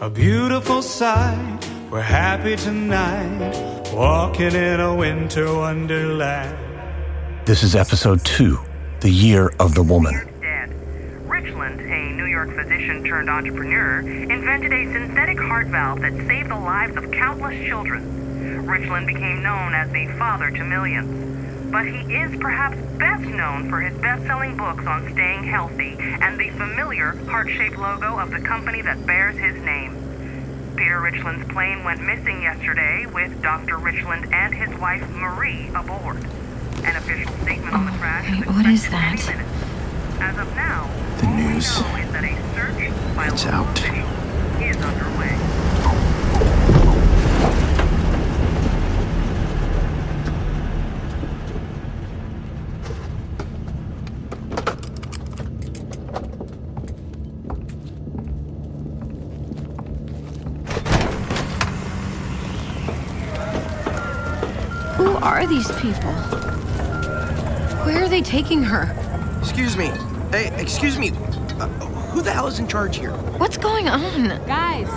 A 0.00 0.08
beautiful 0.08 0.80
sight, 0.80 1.60
we're 1.90 2.00
happy 2.00 2.56
tonight, 2.56 3.92
walking 3.92 4.54
in 4.54 4.80
a 4.80 4.94
winter 4.94 5.54
wonderland. 5.54 6.56
This 7.44 7.62
is 7.62 7.76
episode 7.76 8.24
two 8.24 8.58
The 9.00 9.10
Year 9.10 9.52
of 9.60 9.74
the 9.74 9.82
Woman. 9.82 10.14
Richland, 11.26 11.80
a 11.80 12.12
New 12.14 12.24
York 12.24 12.54
physician 12.56 13.04
turned 13.04 13.28
entrepreneur, 13.28 14.00
invented 14.00 14.72
a 14.72 14.92
synthetic 14.94 15.38
heart 15.38 15.66
valve 15.66 16.00
that 16.00 16.14
saved 16.26 16.48
the 16.50 16.58
lives 16.58 16.96
of 16.96 17.10
countless 17.10 17.68
children. 17.68 18.66
Richland 18.66 19.06
became 19.06 19.42
known 19.42 19.74
as 19.74 19.90
the 19.92 20.06
father 20.18 20.50
to 20.50 20.64
millions. 20.64 21.29
But 21.70 21.86
he 21.86 22.14
is 22.16 22.36
perhaps 22.40 22.76
best 22.98 23.22
known 23.22 23.70
for 23.70 23.80
his 23.80 23.96
best 24.00 24.24
selling 24.26 24.56
books 24.56 24.84
on 24.86 25.10
staying 25.12 25.44
healthy 25.44 25.96
and 25.98 26.38
the 26.38 26.50
familiar 26.50 27.12
heart 27.28 27.48
shaped 27.48 27.78
logo 27.78 28.18
of 28.18 28.30
the 28.30 28.40
company 28.40 28.82
that 28.82 29.06
bears 29.06 29.36
his 29.38 29.54
name. 29.62 29.94
Peter 30.76 31.00
Richland's 31.00 31.46
plane 31.52 31.84
went 31.84 32.02
missing 32.02 32.42
yesterday 32.42 33.06
with 33.06 33.40
Dr. 33.42 33.78
Richland 33.78 34.32
and 34.34 34.52
his 34.54 34.70
wife 34.80 35.08
Marie 35.10 35.68
aboard. 35.74 36.16
An 36.84 36.96
official 36.96 37.32
statement 37.42 37.72
on 37.74 37.86
the 37.86 37.92
oh, 37.92 37.98
crash 37.98 38.40
is 38.40 38.46
what 38.46 38.66
is 38.66 38.88
that? 38.90 39.20
As 40.20 40.38
of 40.38 40.54
now, 40.56 40.90
The 41.20 41.26
news. 41.28 41.66
is 41.66 41.78
that 42.12 42.24
a 42.24 42.54
search 42.54 43.16
by 43.16 43.28
It's 43.28 43.46
out. 43.46 43.78
is 44.60 44.76
underway. 44.76 46.40
Who 64.96 65.16
are 65.16 65.46
these 65.46 65.69
people? 65.80 66.12
Where 67.84 68.04
are 68.04 68.08
they 68.08 68.20
taking 68.22 68.62
her? 68.62 68.94
Excuse 69.40 69.76
me. 69.76 69.90
Hey, 70.30 70.54
excuse 70.60 70.98
me. 70.98 71.10
Uh, 71.58 71.68
who 72.12 72.20
the 72.22 72.30
hell 72.30 72.46
is 72.46 72.58
in 72.58 72.68
charge 72.68 72.98
here? 72.98 73.12
What's 73.38 73.56
going 73.56 73.88
on? 73.88 74.28
Guys, 74.46 74.88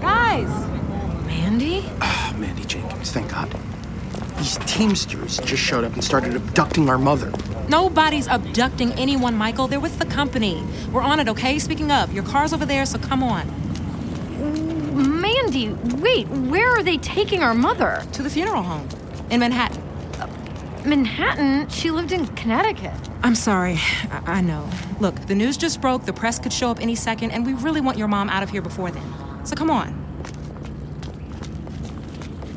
guys. 0.00 0.48
Mandy? 1.26 1.84
Ah, 2.00 2.34
Mandy 2.38 2.64
Jenkins, 2.64 3.12
thank 3.12 3.30
God. 3.30 3.54
These 4.38 4.56
Teamsters 4.66 5.38
just 5.38 5.62
showed 5.62 5.84
up 5.84 5.92
and 5.92 6.02
started 6.02 6.34
abducting 6.34 6.88
our 6.88 6.98
mother. 6.98 7.30
Nobody's 7.68 8.26
abducting 8.26 8.92
anyone, 8.94 9.36
Michael. 9.36 9.68
They're 9.68 9.80
with 9.80 9.98
the 9.98 10.06
company. 10.06 10.62
We're 10.90 11.02
on 11.02 11.20
it, 11.20 11.28
okay? 11.28 11.58
Speaking 11.58 11.90
of, 11.92 12.12
your 12.12 12.24
car's 12.24 12.52
over 12.52 12.66
there, 12.66 12.86
so 12.86 12.98
come 12.98 13.22
on. 13.22 13.46
Mandy, 15.20 15.70
wait, 15.96 16.28
where 16.28 16.70
are 16.70 16.82
they 16.82 16.96
taking 16.98 17.42
our 17.42 17.54
mother? 17.54 18.02
To 18.12 18.22
the 18.22 18.30
funeral 18.30 18.62
home 18.62 18.88
in 19.30 19.40
Manhattan. 19.40 19.83
Manhattan? 20.84 21.68
She 21.70 21.90
lived 21.90 22.12
in 22.12 22.26
Connecticut. 22.28 22.92
I'm 23.22 23.34
sorry. 23.34 23.74
I-, 24.10 24.22
I 24.26 24.40
know. 24.40 24.68
Look, 25.00 25.14
the 25.26 25.34
news 25.34 25.56
just 25.56 25.80
broke. 25.80 26.04
The 26.04 26.12
press 26.12 26.38
could 26.38 26.52
show 26.52 26.70
up 26.70 26.80
any 26.80 26.94
second, 26.94 27.30
and 27.30 27.46
we 27.46 27.54
really 27.54 27.80
want 27.80 27.96
your 27.98 28.08
mom 28.08 28.28
out 28.28 28.42
of 28.42 28.50
here 28.50 28.62
before 28.62 28.90
then. 28.90 29.14
So 29.44 29.56
come 29.56 29.70
on. 29.70 30.00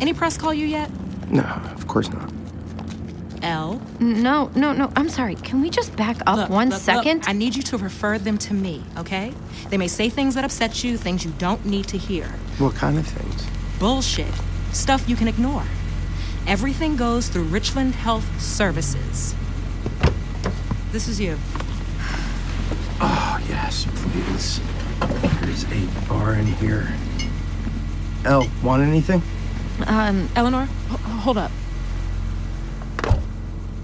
Any 0.01 0.13
press 0.13 0.37
call 0.37 0.53
you 0.53 0.65
yet? 0.65 0.91
No, 1.29 1.43
of 1.43 1.87
course 1.87 2.09
not. 2.09 2.31
L. 3.43 3.81
No, 3.99 4.51
no, 4.55 4.73
no. 4.73 4.91
I'm 4.95 5.09
sorry. 5.09 5.35
Can 5.35 5.61
we 5.61 5.69
just 5.69 5.95
back 5.95 6.17
up 6.25 6.37
Look, 6.37 6.49
one 6.49 6.69
look, 6.69 6.79
second? 6.79 7.19
look, 7.19 7.29
I 7.29 7.33
need 7.33 7.55
you 7.55 7.63
to 7.63 7.77
refer 7.77 8.17
them 8.17 8.37
to 8.39 8.53
me, 8.53 8.83
okay? 8.97 9.33
They 9.69 9.77
may 9.77 9.87
say 9.87 10.09
things 10.09 10.35
that 10.35 10.43
upset 10.43 10.83
you, 10.83 10.97
things 10.97 11.23
you 11.23 11.31
don't 11.37 11.65
need 11.65 11.87
to 11.89 11.97
hear. 11.97 12.25
What 12.57 12.75
kind 12.75 12.97
of 12.97 13.07
things? 13.07 13.45
Bullshit. 13.79 14.33
Stuff 14.71 15.07
you 15.07 15.15
can 15.15 15.27
ignore. 15.27 15.63
Everything 16.47 16.95
goes 16.95 17.27
through 17.27 17.43
Richland 17.43 17.95
Health 17.95 18.41
Services. 18.41 19.35
This 20.91 21.07
is 21.07 21.19
you. 21.19 21.37
Oh, 23.01 23.39
yes, 23.49 23.85
please. 23.93 24.61
There's 25.41 25.65
a 25.65 26.07
bar 26.07 26.35
in 26.35 26.45
here. 26.45 26.87
El, 28.25 28.47
want 28.63 28.81
anything? 28.81 29.21
Um, 29.85 30.29
Eleanor, 30.35 30.63
h- 30.91 30.99
hold 30.99 31.37
up. 31.37 31.51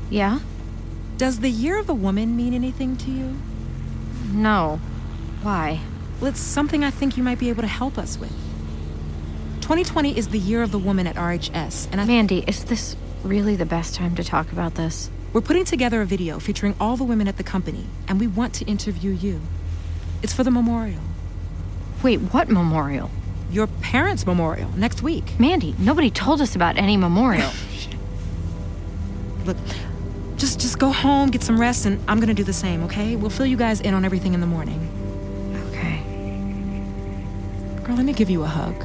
Yeah? 0.09 0.39
Does 1.17 1.39
the 1.41 1.49
year 1.49 1.77
of 1.77 1.85
the 1.87 1.93
woman 1.93 2.35
mean 2.35 2.53
anything 2.53 2.95
to 2.97 3.11
you? 3.11 3.37
No. 4.31 4.79
Why? 5.41 5.81
Well, 6.19 6.31
it's 6.31 6.39
something 6.39 6.83
I 6.83 6.89
think 6.91 7.17
you 7.17 7.23
might 7.23 7.39
be 7.39 7.49
able 7.49 7.61
to 7.61 7.67
help 7.67 7.97
us 7.97 8.17
with. 8.17 8.31
2020 9.63 10.17
is 10.17 10.27
the 10.27 10.37
year 10.37 10.61
of 10.61 10.73
the 10.73 10.77
woman 10.77 11.07
at 11.07 11.15
RHS, 11.15 11.87
and 11.89 12.01
I. 12.01 12.03
Mandy, 12.03 12.43
is 12.45 12.65
this 12.65 12.97
really 13.23 13.55
the 13.55 13.65
best 13.65 13.95
time 13.95 14.13
to 14.15 14.21
talk 14.23 14.51
about 14.51 14.75
this? 14.75 15.09
We're 15.31 15.39
putting 15.39 15.63
together 15.63 16.01
a 16.01 16.05
video 16.05 16.37
featuring 16.37 16.75
all 16.81 16.97
the 16.97 17.05
women 17.05 17.29
at 17.29 17.37
the 17.37 17.43
company, 17.43 17.85
and 18.09 18.19
we 18.19 18.27
want 18.27 18.53
to 18.55 18.65
interview 18.65 19.11
you. 19.11 19.39
It's 20.21 20.33
for 20.33 20.43
the 20.43 20.51
memorial. 20.51 20.99
Wait, 22.03 22.17
what 22.17 22.49
memorial? 22.49 23.09
Your 23.51 23.67
parents' 23.67 24.25
memorial 24.25 24.69
next 24.75 25.01
week. 25.01 25.39
Mandy, 25.39 25.75
nobody 25.79 26.11
told 26.11 26.41
us 26.41 26.57
about 26.57 26.77
any 26.77 26.97
memorial. 26.97 27.51
Look, 29.45 29.55
just 30.35 30.59
just 30.59 30.77
go 30.77 30.91
home, 30.91 31.29
get 31.29 31.41
some 31.41 31.57
rest, 31.57 31.85
and 31.85 32.03
I'm 32.09 32.19
gonna 32.19 32.33
do 32.33 32.43
the 32.43 32.51
same, 32.51 32.83
okay? 32.83 33.15
We'll 33.15 33.29
fill 33.29 33.45
you 33.45 33.55
guys 33.55 33.79
in 33.79 33.93
on 33.93 34.03
everything 34.03 34.33
in 34.33 34.41
the 34.41 34.45
morning. 34.45 34.89
Okay. 35.69 36.03
Girl, 37.85 37.95
let 37.95 38.03
me 38.03 38.11
give 38.11 38.29
you 38.29 38.43
a 38.43 38.47
hug. 38.47 38.75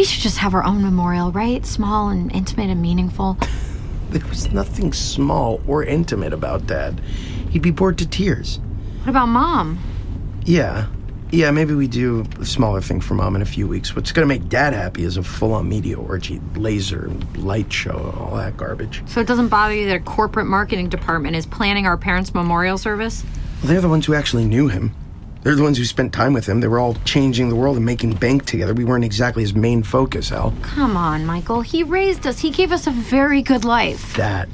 We 0.00 0.06
should 0.06 0.22
just 0.22 0.38
have 0.38 0.54
our 0.54 0.64
own 0.64 0.80
memorial, 0.80 1.30
right? 1.30 1.66
Small 1.66 2.08
and 2.08 2.34
intimate 2.34 2.70
and 2.70 2.80
meaningful. 2.80 3.36
There 4.08 4.26
was 4.26 4.50
nothing 4.50 4.94
small 4.94 5.60
or 5.68 5.84
intimate 5.84 6.32
about 6.32 6.66
Dad. 6.66 7.00
He'd 7.50 7.60
be 7.60 7.70
bored 7.70 7.98
to 7.98 8.08
tears. 8.08 8.58
What 9.00 9.10
about 9.10 9.26
mom? 9.26 9.78
Yeah. 10.46 10.86
Yeah, 11.30 11.50
maybe 11.50 11.74
we 11.74 11.86
do 11.86 12.24
a 12.40 12.46
smaller 12.46 12.80
thing 12.80 13.00
for 13.00 13.14
Mom 13.14 13.36
in 13.36 13.42
a 13.42 13.44
few 13.44 13.68
weeks. 13.68 13.94
What's 13.94 14.10
gonna 14.10 14.26
make 14.26 14.48
Dad 14.48 14.72
happy 14.72 15.04
is 15.04 15.16
a 15.18 15.22
full 15.22 15.52
on 15.52 15.68
media 15.68 15.96
orgy, 15.96 16.40
laser, 16.56 17.10
light 17.36 17.72
show, 17.72 18.14
all 18.18 18.36
that 18.36 18.56
garbage. 18.56 19.02
So 19.06 19.20
it 19.20 19.26
doesn't 19.26 19.48
bother 19.48 19.74
you 19.74 19.86
that 19.86 19.96
a 19.96 20.00
corporate 20.00 20.46
marketing 20.46 20.88
department 20.88 21.36
is 21.36 21.44
planning 21.44 21.86
our 21.86 21.98
parents' 21.98 22.32
memorial 22.34 22.78
service? 22.78 23.22
Well, 23.62 23.70
they're 23.70 23.80
the 23.82 23.88
ones 23.88 24.06
who 24.06 24.14
actually 24.14 24.46
knew 24.46 24.66
him. 24.66 24.92
They're 25.42 25.54
the 25.54 25.62
ones 25.62 25.78
who 25.78 25.84
spent 25.84 26.12
time 26.12 26.32
with 26.34 26.46
him. 26.46 26.60
They 26.60 26.68
were 26.68 26.78
all 26.78 26.94
changing 27.04 27.48
the 27.48 27.56
world 27.56 27.76
and 27.76 27.86
making 27.86 28.14
bank 28.14 28.44
together. 28.44 28.74
We 28.74 28.84
weren't 28.84 29.04
exactly 29.04 29.42
his 29.42 29.54
main 29.54 29.82
focus, 29.82 30.32
Al. 30.32 30.52
Come 30.62 30.96
on, 30.96 31.24
Michael. 31.24 31.62
He 31.62 31.82
raised 31.82 32.26
us. 32.26 32.38
He 32.40 32.50
gave 32.50 32.72
us 32.72 32.86
a 32.86 32.90
very 32.90 33.40
good 33.40 33.64
life. 33.64 34.14
That, 34.16 34.48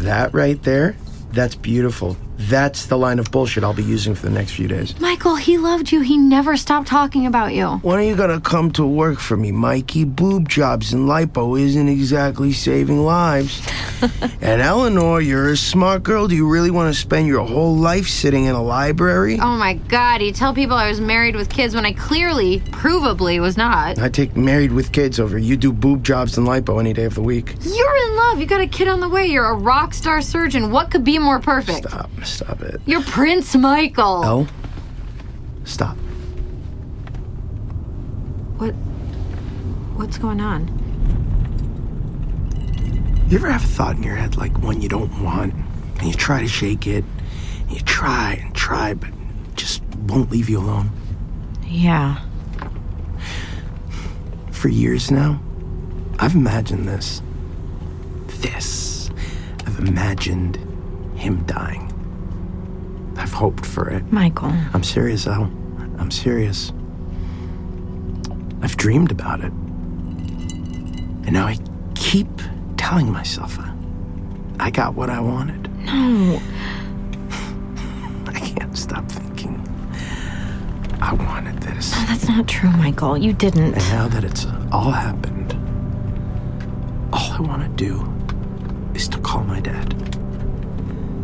that 0.00 0.34
right 0.34 0.60
there, 0.62 0.96
that's 1.30 1.54
beautiful. 1.54 2.16
That's 2.38 2.86
the 2.86 2.98
line 2.98 3.18
of 3.18 3.30
bullshit 3.30 3.64
I'll 3.64 3.72
be 3.72 3.82
using 3.82 4.14
for 4.14 4.26
the 4.26 4.32
next 4.32 4.52
few 4.52 4.68
days. 4.68 4.98
Michael, 5.00 5.36
he 5.36 5.56
loved 5.56 5.90
you. 5.92 6.00
He 6.00 6.18
never 6.18 6.56
stopped 6.56 6.88
talking 6.88 7.26
about 7.26 7.54
you. 7.54 7.66
When 7.78 7.98
are 7.98 8.02
you 8.02 8.14
gonna 8.16 8.40
come 8.40 8.70
to 8.72 8.86
work 8.86 9.18
for 9.18 9.36
me, 9.36 9.52
Mikey? 9.52 10.04
Boob 10.04 10.48
jobs 10.48 10.92
and 10.92 11.08
lipo 11.08 11.58
isn't 11.58 11.88
exactly 11.88 12.52
saving 12.52 13.02
lives. 13.04 13.66
and 14.42 14.60
Eleanor, 14.60 15.20
you're 15.20 15.52
a 15.52 15.56
smart 15.56 16.02
girl. 16.02 16.28
Do 16.28 16.36
you 16.36 16.46
really 16.48 16.70
want 16.70 16.92
to 16.92 17.00
spend 17.00 17.26
your 17.26 17.46
whole 17.46 17.76
life 17.76 18.08
sitting 18.08 18.44
in 18.44 18.54
a 18.54 18.62
library? 18.62 19.38
Oh 19.40 19.56
my 19.56 19.74
god, 19.74 20.20
you 20.20 20.32
tell 20.32 20.52
people 20.52 20.76
I 20.76 20.88
was 20.88 21.00
married 21.00 21.36
with 21.36 21.48
kids 21.48 21.74
when 21.74 21.86
I 21.86 21.92
clearly, 21.92 22.60
provably 22.60 23.40
was 23.40 23.56
not. 23.56 23.98
I 23.98 24.08
take 24.08 24.36
married 24.36 24.72
with 24.72 24.92
kids 24.92 25.18
over 25.18 25.38
you 25.38 25.56
do 25.56 25.72
boob 25.72 26.04
jobs 26.04 26.36
and 26.36 26.46
lipo 26.46 26.80
any 26.80 26.92
day 26.92 27.04
of 27.04 27.14
the 27.14 27.22
week. 27.22 27.54
You're 27.62 27.96
in 27.96 28.16
love. 28.16 28.40
You 28.40 28.46
got 28.46 28.60
a 28.60 28.66
kid 28.66 28.88
on 28.88 29.00
the 29.00 29.08
way. 29.08 29.26
You're 29.26 29.46
a 29.46 29.54
rock 29.54 29.94
star 29.94 30.20
surgeon. 30.20 30.70
What 30.70 30.90
could 30.90 31.04
be 31.04 31.18
more 31.18 31.38
perfect? 31.38 31.88
Stop, 31.88 32.10
stop 32.26 32.60
it. 32.62 32.80
You're 32.86 33.02
Prince 33.02 33.54
Michael. 33.56 34.24
El, 34.24 34.48
stop. 35.64 35.96
What? 38.58 38.72
What's 39.96 40.18
going 40.18 40.40
on? 40.40 40.68
You 43.28 43.38
ever 43.38 43.50
have 43.50 43.64
a 43.64 43.66
thought 43.66 43.96
in 43.96 44.02
your 44.02 44.14
head 44.14 44.36
like 44.36 44.56
one 44.62 44.80
you 44.80 44.88
don't 44.88 45.22
want, 45.22 45.52
and 45.98 46.02
you 46.02 46.12
try 46.14 46.40
to 46.40 46.48
shake 46.48 46.86
it, 46.86 47.04
and 47.62 47.72
you 47.72 47.80
try 47.80 48.34
and 48.40 48.54
try, 48.54 48.94
but 48.94 49.08
it 49.08 49.56
just 49.56 49.82
won't 50.06 50.30
leave 50.30 50.48
you 50.48 50.58
alone? 50.58 50.90
Yeah. 51.64 52.20
For 54.52 54.68
years 54.68 55.10
now, 55.10 55.40
I've 56.18 56.34
imagined 56.34 56.88
this. 56.88 57.20
This. 58.26 59.10
I've 59.66 59.78
imagined 59.80 60.56
him 61.16 61.44
dying. 61.46 61.85
I've 63.26 63.32
hoped 63.32 63.66
for 63.66 63.88
it. 63.90 64.12
Michael. 64.12 64.52
I'm 64.72 64.84
serious, 64.84 65.26
Al. 65.26 65.50
I'm 65.98 66.12
serious. 66.12 66.72
I've 68.62 68.76
dreamed 68.76 69.10
about 69.10 69.40
it. 69.40 69.50
And 71.26 71.32
now 71.32 71.48
I 71.48 71.58
keep 71.96 72.28
telling 72.76 73.10
myself 73.10 73.58
I, 73.58 73.74
I 74.60 74.70
got 74.70 74.94
what 74.94 75.10
I 75.10 75.18
wanted. 75.18 75.68
No. 75.86 76.40
I 78.28 78.38
can't 78.38 78.78
stop 78.78 79.10
thinking. 79.10 79.60
I 81.00 81.12
wanted 81.12 81.60
this. 81.60 81.90
No, 81.96 82.04
that's 82.04 82.28
not 82.28 82.46
true, 82.46 82.70
Michael. 82.70 83.18
You 83.18 83.32
didn't. 83.32 83.74
And 83.74 83.88
now 83.88 84.06
that 84.06 84.22
it's 84.22 84.46
all 84.70 84.92
happened, 84.92 85.52
all 87.12 87.32
I 87.32 87.40
want 87.40 87.62
to 87.64 87.84
do 87.84 88.08
is 88.94 89.08
to 89.08 89.18
call 89.18 89.42
my 89.42 89.58
dad 89.58 89.94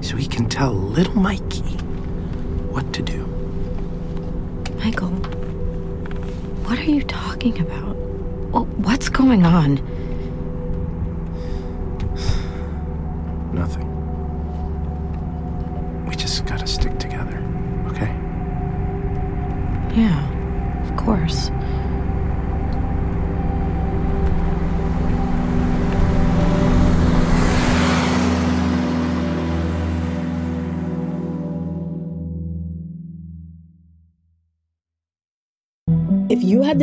so 0.01 0.16
he 0.16 0.27
can 0.27 0.49
tell 0.49 0.72
little 0.72 1.14
Mikey 1.14 1.62
what 2.73 2.93
to 2.95 3.03
do. 3.03 3.27
Michael, 4.79 5.11
what 6.64 6.79
are 6.79 6.91
you 6.91 7.03
talking 7.05 7.61
about? 7.61 7.95
What's 8.79 9.09
going 9.09 9.45
on? 9.45 9.79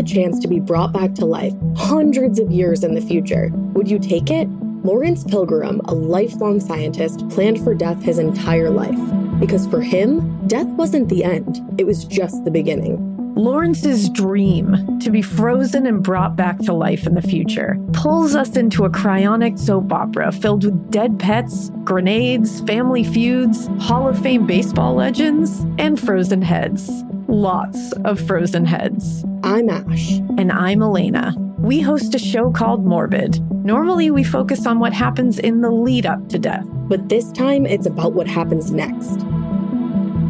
Chance 0.09 0.39
to 0.39 0.47
be 0.47 0.59
brought 0.59 0.91
back 0.91 1.13
to 1.15 1.25
life 1.25 1.53
hundreds 1.75 2.39
of 2.39 2.51
years 2.51 2.83
in 2.83 2.95
the 2.95 3.01
future, 3.01 3.51
would 3.73 3.89
you 3.89 3.99
take 3.99 4.29
it? 4.29 4.47
Lawrence 4.83 5.23
Pilgrim, 5.23 5.81
a 5.85 5.93
lifelong 5.93 6.59
scientist, 6.59 7.27
planned 7.29 7.63
for 7.63 7.73
death 7.73 8.01
his 8.01 8.17
entire 8.17 8.69
life. 8.69 8.99
Because 9.39 9.67
for 9.67 9.81
him, 9.81 10.47
death 10.47 10.67
wasn't 10.67 11.09
the 11.09 11.23
end, 11.23 11.61
it 11.77 11.85
was 11.85 12.05
just 12.05 12.43
the 12.45 12.51
beginning. 12.51 13.09
Lawrence's 13.35 14.09
dream 14.09 14.99
to 14.99 15.09
be 15.09 15.21
frozen 15.21 15.85
and 15.85 16.03
brought 16.03 16.35
back 16.35 16.59
to 16.59 16.73
life 16.73 17.07
in 17.07 17.13
the 17.13 17.21
future 17.21 17.77
pulls 17.93 18.35
us 18.35 18.57
into 18.57 18.83
a 18.83 18.89
cryonic 18.89 19.57
soap 19.57 19.93
opera 19.93 20.29
filled 20.31 20.65
with 20.65 20.91
dead 20.91 21.17
pets, 21.17 21.71
grenades, 21.85 22.59
family 22.61 23.03
feuds, 23.03 23.67
Hall 23.79 24.09
of 24.09 24.21
Fame 24.21 24.45
baseball 24.45 24.93
legends, 24.93 25.61
and 25.77 25.97
frozen 25.97 26.41
heads. 26.41 27.05
Lots 27.29 27.91
of 28.05 28.19
frozen 28.19 28.65
heads. 28.65 29.23
I'm 29.43 29.69
Ash. 29.69 30.13
And 30.39 30.51
I'm 30.51 30.81
Alaina. 30.81 31.35
We 31.59 31.79
host 31.79 32.15
a 32.15 32.17
show 32.17 32.51
called 32.51 32.83
Morbid. 32.83 33.39
Normally, 33.63 34.09
we 34.09 34.23
focus 34.23 34.65
on 34.65 34.79
what 34.79 34.93
happens 34.93 35.37
in 35.37 35.61
the 35.61 35.69
lead 35.69 36.07
up 36.07 36.27
to 36.29 36.39
death. 36.39 36.65
But 36.67 37.07
this 37.07 37.31
time, 37.31 37.67
it's 37.67 37.85
about 37.85 38.13
what 38.13 38.27
happens 38.27 38.71
next. 38.71 39.19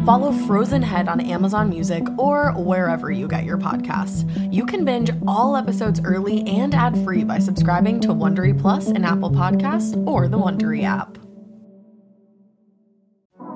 Follow 0.04 0.30
Frozen 0.46 0.82
Head 0.82 1.08
on 1.08 1.20
Amazon 1.20 1.70
Music 1.70 2.04
or 2.18 2.52
wherever 2.52 3.10
you 3.10 3.26
get 3.26 3.44
your 3.44 3.56
podcasts. 3.56 4.28
You 4.52 4.66
can 4.66 4.84
binge 4.84 5.10
all 5.26 5.56
episodes 5.56 6.02
early 6.04 6.46
and 6.46 6.74
ad-free 6.74 7.24
by 7.24 7.38
subscribing 7.38 8.00
to 8.00 8.08
Wondery 8.08 8.60
Plus 8.60 8.88
in 8.88 9.06
Apple 9.06 9.30
Podcasts 9.30 9.96
or 10.06 10.28
the 10.28 10.38
Wondery 10.38 10.84
app. 10.84 11.16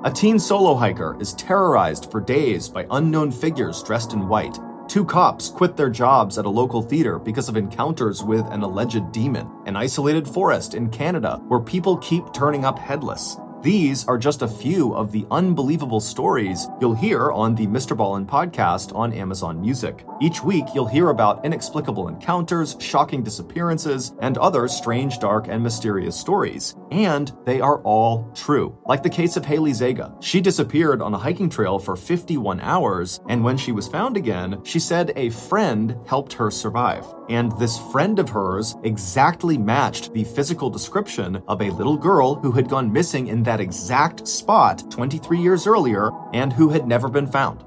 A 0.05 0.11
teen 0.11 0.37
solo 0.37 0.75
hiker 0.75 1.17
is 1.19 1.33
terrorized 1.33 2.11
for 2.11 2.21
days 2.21 2.69
by 2.69 2.85
unknown 2.91 3.31
figures 3.31 3.81
dressed 3.81 4.13
in 4.13 4.27
white. 4.27 4.59
Two 4.87 5.03
cops 5.03 5.49
quit 5.49 5.75
their 5.75 5.89
jobs 5.89 6.37
at 6.37 6.45
a 6.45 6.49
local 6.49 6.83
theater 6.83 7.17
because 7.17 7.49
of 7.49 7.57
encounters 7.57 8.21
with 8.21 8.45
an 8.51 8.61
alleged 8.61 9.11
demon. 9.11 9.49
An 9.65 9.75
isolated 9.75 10.27
forest 10.27 10.75
in 10.75 10.91
Canada 10.91 11.41
where 11.47 11.59
people 11.59 11.97
keep 11.97 12.31
turning 12.33 12.65
up 12.65 12.77
headless. 12.77 13.37
These 13.65 14.07
are 14.07 14.19
just 14.19 14.43
a 14.43 14.47
few 14.47 14.93
of 14.93 15.11
the 15.11 15.25
unbelievable 15.31 15.99
stories 15.99 16.67
you'll 16.79 16.93
hear 16.93 17.31
on 17.31 17.55
the 17.55 17.65
Mr. 17.65 17.97
Ballen 17.97 18.27
podcast 18.27 18.95
on 18.95 19.11
Amazon 19.11 19.59
Music. 19.59 20.05
Each 20.21 20.43
week, 20.43 20.65
you'll 20.75 20.85
hear 20.85 21.09
about 21.09 21.43
inexplicable 21.43 22.07
encounters, 22.07 22.77
shocking 22.79 23.23
disappearances, 23.23 24.13
and 24.21 24.37
other 24.37 24.67
strange, 24.67 25.17
dark, 25.17 25.47
and 25.47 25.63
mysterious 25.63 26.15
stories. 26.15 26.75
And 26.91 27.33
they 27.47 27.59
are 27.59 27.81
all 27.81 28.31
true. 28.35 28.77
Like 28.85 29.01
the 29.01 29.09
case 29.09 29.35
of 29.35 29.45
Haley 29.45 29.71
Zega. 29.71 30.15
She 30.23 30.41
disappeared 30.41 31.01
on 31.01 31.15
a 31.15 31.17
hiking 31.17 31.49
trail 31.49 31.79
for 31.79 31.95
51 31.95 32.59
hours, 32.59 33.19
and 33.27 33.43
when 33.43 33.57
she 33.57 33.71
was 33.71 33.87
found 33.87 34.15
again, 34.15 34.63
she 34.63 34.79
said 34.79 35.11
a 35.15 35.31
friend 35.31 35.97
helped 36.05 36.33
her 36.33 36.51
survive. 36.51 37.03
And 37.29 37.51
this 37.57 37.79
friend 37.91 38.19
of 38.19 38.29
hers 38.29 38.75
exactly 38.83 39.57
matched 39.57 40.13
the 40.13 40.23
physical 40.23 40.69
description 40.69 41.41
of 41.47 41.63
a 41.63 41.71
little 41.71 41.97
girl 41.97 42.35
who 42.35 42.51
had 42.51 42.69
gone 42.69 42.93
missing 42.93 43.27
in 43.27 43.41
that 43.43 43.54
exact 43.61 44.27
spot 44.27 44.89
23 44.91 45.39
years 45.39 45.67
earlier 45.67 46.11
and 46.33 46.53
who 46.53 46.69
had 46.69 46.87
never 46.87 47.09
been 47.09 47.27
found. 47.27 47.63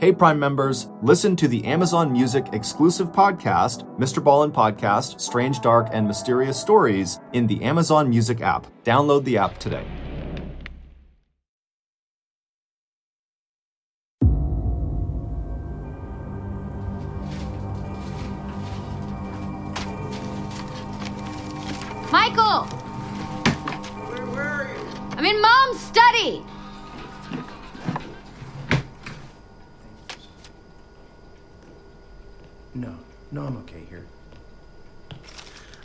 Hey, 0.00 0.12
Prime 0.12 0.38
members, 0.38 0.88
listen 1.02 1.36
to 1.36 1.48
the 1.48 1.64
Amazon 1.64 2.12
Music 2.12 2.46
exclusive 2.52 3.12
podcast, 3.12 3.84
Mr. 3.98 4.22
Ballen 4.22 4.52
Podcast 4.52 5.20
Strange, 5.20 5.60
Dark, 5.60 5.88
and 5.92 6.06
Mysterious 6.06 6.60
Stories, 6.60 7.20
in 7.32 7.46
the 7.46 7.62
Amazon 7.62 8.10
Music 8.10 8.40
app. 8.40 8.66
Download 8.82 9.24
the 9.24 9.38
app 9.38 9.58
today. 9.58 9.86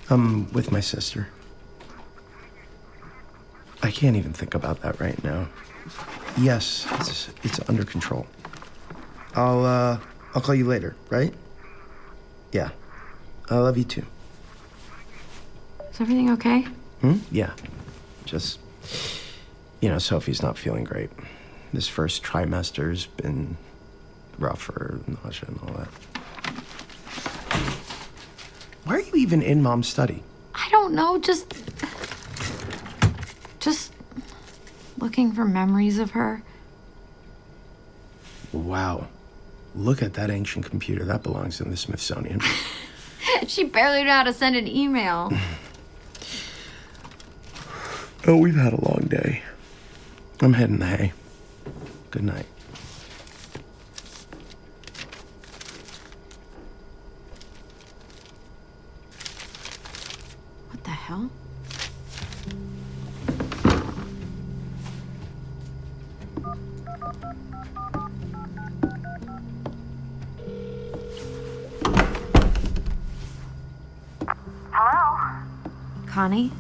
I'm 0.10 0.52
with 0.54 0.72
my 0.72 0.80
sister. 0.80 1.28
I 3.82 3.92
can't 3.92 4.16
even 4.16 4.34
think 4.34 4.56
about 4.56 4.82
that 4.82 5.00
right 5.00 5.24
now. 5.24 5.48
Yes, 6.38 6.88
it's, 7.00 7.30
it's 7.44 7.70
under 7.70 7.84
control. 7.86 8.28
I'll, 9.36 9.66
uh, 9.66 10.00
I'll 10.34 10.42
call 10.42 10.56
you 10.56 10.66
later, 10.66 10.96
right? 11.10 11.34
Yeah. 12.52 12.70
I 13.50 13.58
love 13.58 13.78
you 13.78 13.84
too. 13.84 14.06
Is 15.92 16.02
everything 16.02 16.30
okay? 16.32 16.62
Hmm? 17.02 17.18
Yeah. 17.32 17.54
Just, 18.26 18.60
you 19.82 19.90
know, 19.90 19.98
Sophie's 19.98 20.42
not 20.42 20.58
feeling 20.58 20.84
great. 20.84 21.10
This 21.74 21.88
first 21.88 22.24
trimester's 22.24 23.06
been 23.06 23.58
rougher, 24.38 25.00
nausea 25.08 25.46
and 25.50 25.60
all 25.62 25.74
that. 25.76 25.90
Why 28.90 28.96
are 28.96 29.02
you 29.02 29.14
even 29.18 29.44
in 29.44 29.62
mom's 29.62 29.88
study? 29.88 30.24
I 30.56 30.68
don't 30.72 30.96
know, 30.96 31.20
just. 31.20 31.54
Just 33.60 33.94
looking 34.98 35.32
for 35.32 35.46
memories 35.46 36.00
of 36.00 36.10
her. 36.12 36.42
Wow. 38.52 39.08
Look 39.76 40.02
at 40.02 40.16
that 40.16 40.32
ancient 40.32 40.66
computer. 40.66 41.06
That 41.06 41.22
belongs 41.22 41.62
in 41.62 41.70
the 41.70 41.78
Smithsonian. 41.78 42.42
she 43.48 43.64
barely 43.64 44.04
knew 44.04 44.10
how 44.10 44.24
to 44.24 44.34
send 44.34 44.56
an 44.56 44.68
email. 44.68 45.32
oh, 48.26 48.38
we've 48.38 48.56
had 48.56 48.74
a 48.74 48.84
long 48.84 49.06
day. 49.08 49.44
I'm 50.42 50.54
heading 50.54 50.80
the 50.80 50.88
hay. 50.88 51.14
Eh? 51.68 51.72
Good 52.10 52.24
night. 52.24 52.48
Hell? 61.10 61.32
Hello? 74.72 75.18
Connie? 76.06 76.52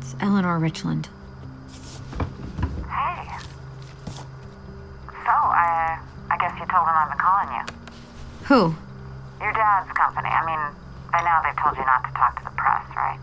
It's 0.00 0.16
Eleanor 0.20 0.58
Richland. 0.58 1.08
Hey. 2.88 3.28
So, 5.06 5.30
I, 5.30 6.00
I 6.30 6.36
guess 6.40 6.58
you 6.58 6.66
told 6.66 6.88
him 6.88 7.08
been 7.08 7.18
calling 7.18 7.54
you. 7.54 7.62
Who? 8.46 8.74
Your 9.40 9.52
dad's 9.52 9.92
company. 9.92 10.28
I 10.28 10.44
mean, 10.44 10.76
by 11.12 11.22
now 11.22 11.42
they've 11.42 11.56
told 11.62 11.76
you 11.76 11.84
not 11.84 12.02
to 12.04 12.12
talk 12.14 12.38
to 12.38 12.44
the 12.44 12.50
press, 12.56 12.84
right? 12.96 13.18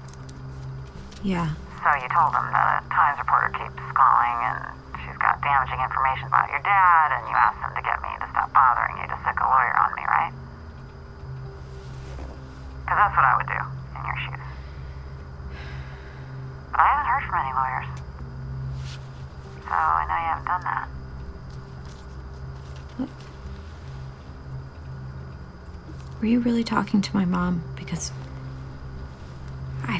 Yeah. 1.27 1.51
So 1.83 1.91
you 1.99 2.07
told 2.07 2.31
him 2.31 2.47
that 2.55 2.79
a 2.79 2.87
Times 2.87 3.19
reporter 3.19 3.51
keeps 3.51 3.83
calling 3.91 4.37
and 4.47 4.63
she's 5.03 5.19
got 5.19 5.43
damaging 5.43 5.75
information 5.83 6.31
about 6.31 6.47
your 6.47 6.63
dad, 6.63 7.19
and 7.19 7.27
you 7.27 7.35
asked 7.35 7.59
him 7.59 7.75
to 7.75 7.83
get 7.83 7.99
me 7.99 8.07
to 8.23 8.27
stop 8.31 8.47
bothering 8.55 8.95
you 8.95 9.03
to 9.11 9.17
sick 9.27 9.35
a 9.35 9.43
lawyer 9.43 9.75
on 9.75 9.91
me, 9.99 10.07
right? 10.07 10.31
Because 12.79 12.95
that's 12.95 13.11
what 13.11 13.27
I 13.27 13.35
would 13.35 13.51
do 13.51 13.59
in 13.59 14.07
your 14.07 14.15
shoes. 14.23 14.47
But 16.71 16.79
I 16.79 16.87
haven't 16.95 17.11
heard 17.11 17.23
from 17.27 17.43
any 17.43 17.51
lawyers. 17.59 17.91
So 19.67 19.75
I 19.75 20.07
know 20.07 20.15
you 20.15 20.31
haven't 20.31 20.47
done 20.47 20.63
that. 20.63 20.87
Were 26.21 26.27
you 26.31 26.39
really 26.39 26.63
talking 26.63 27.01
to 27.01 27.11
my 27.13 27.25
mom? 27.25 27.67
Because 27.75 28.13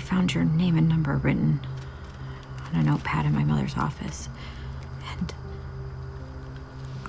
found 0.08 0.34
your 0.34 0.46
name 0.46 0.78
and 0.78 0.88
number 0.88 1.18
written 1.18 1.60
on 2.74 2.80
a 2.80 2.84
notepad 2.84 3.26
in 3.26 3.34
my 3.34 3.44
mother's 3.44 3.76
office. 3.76 4.30
And 5.12 5.34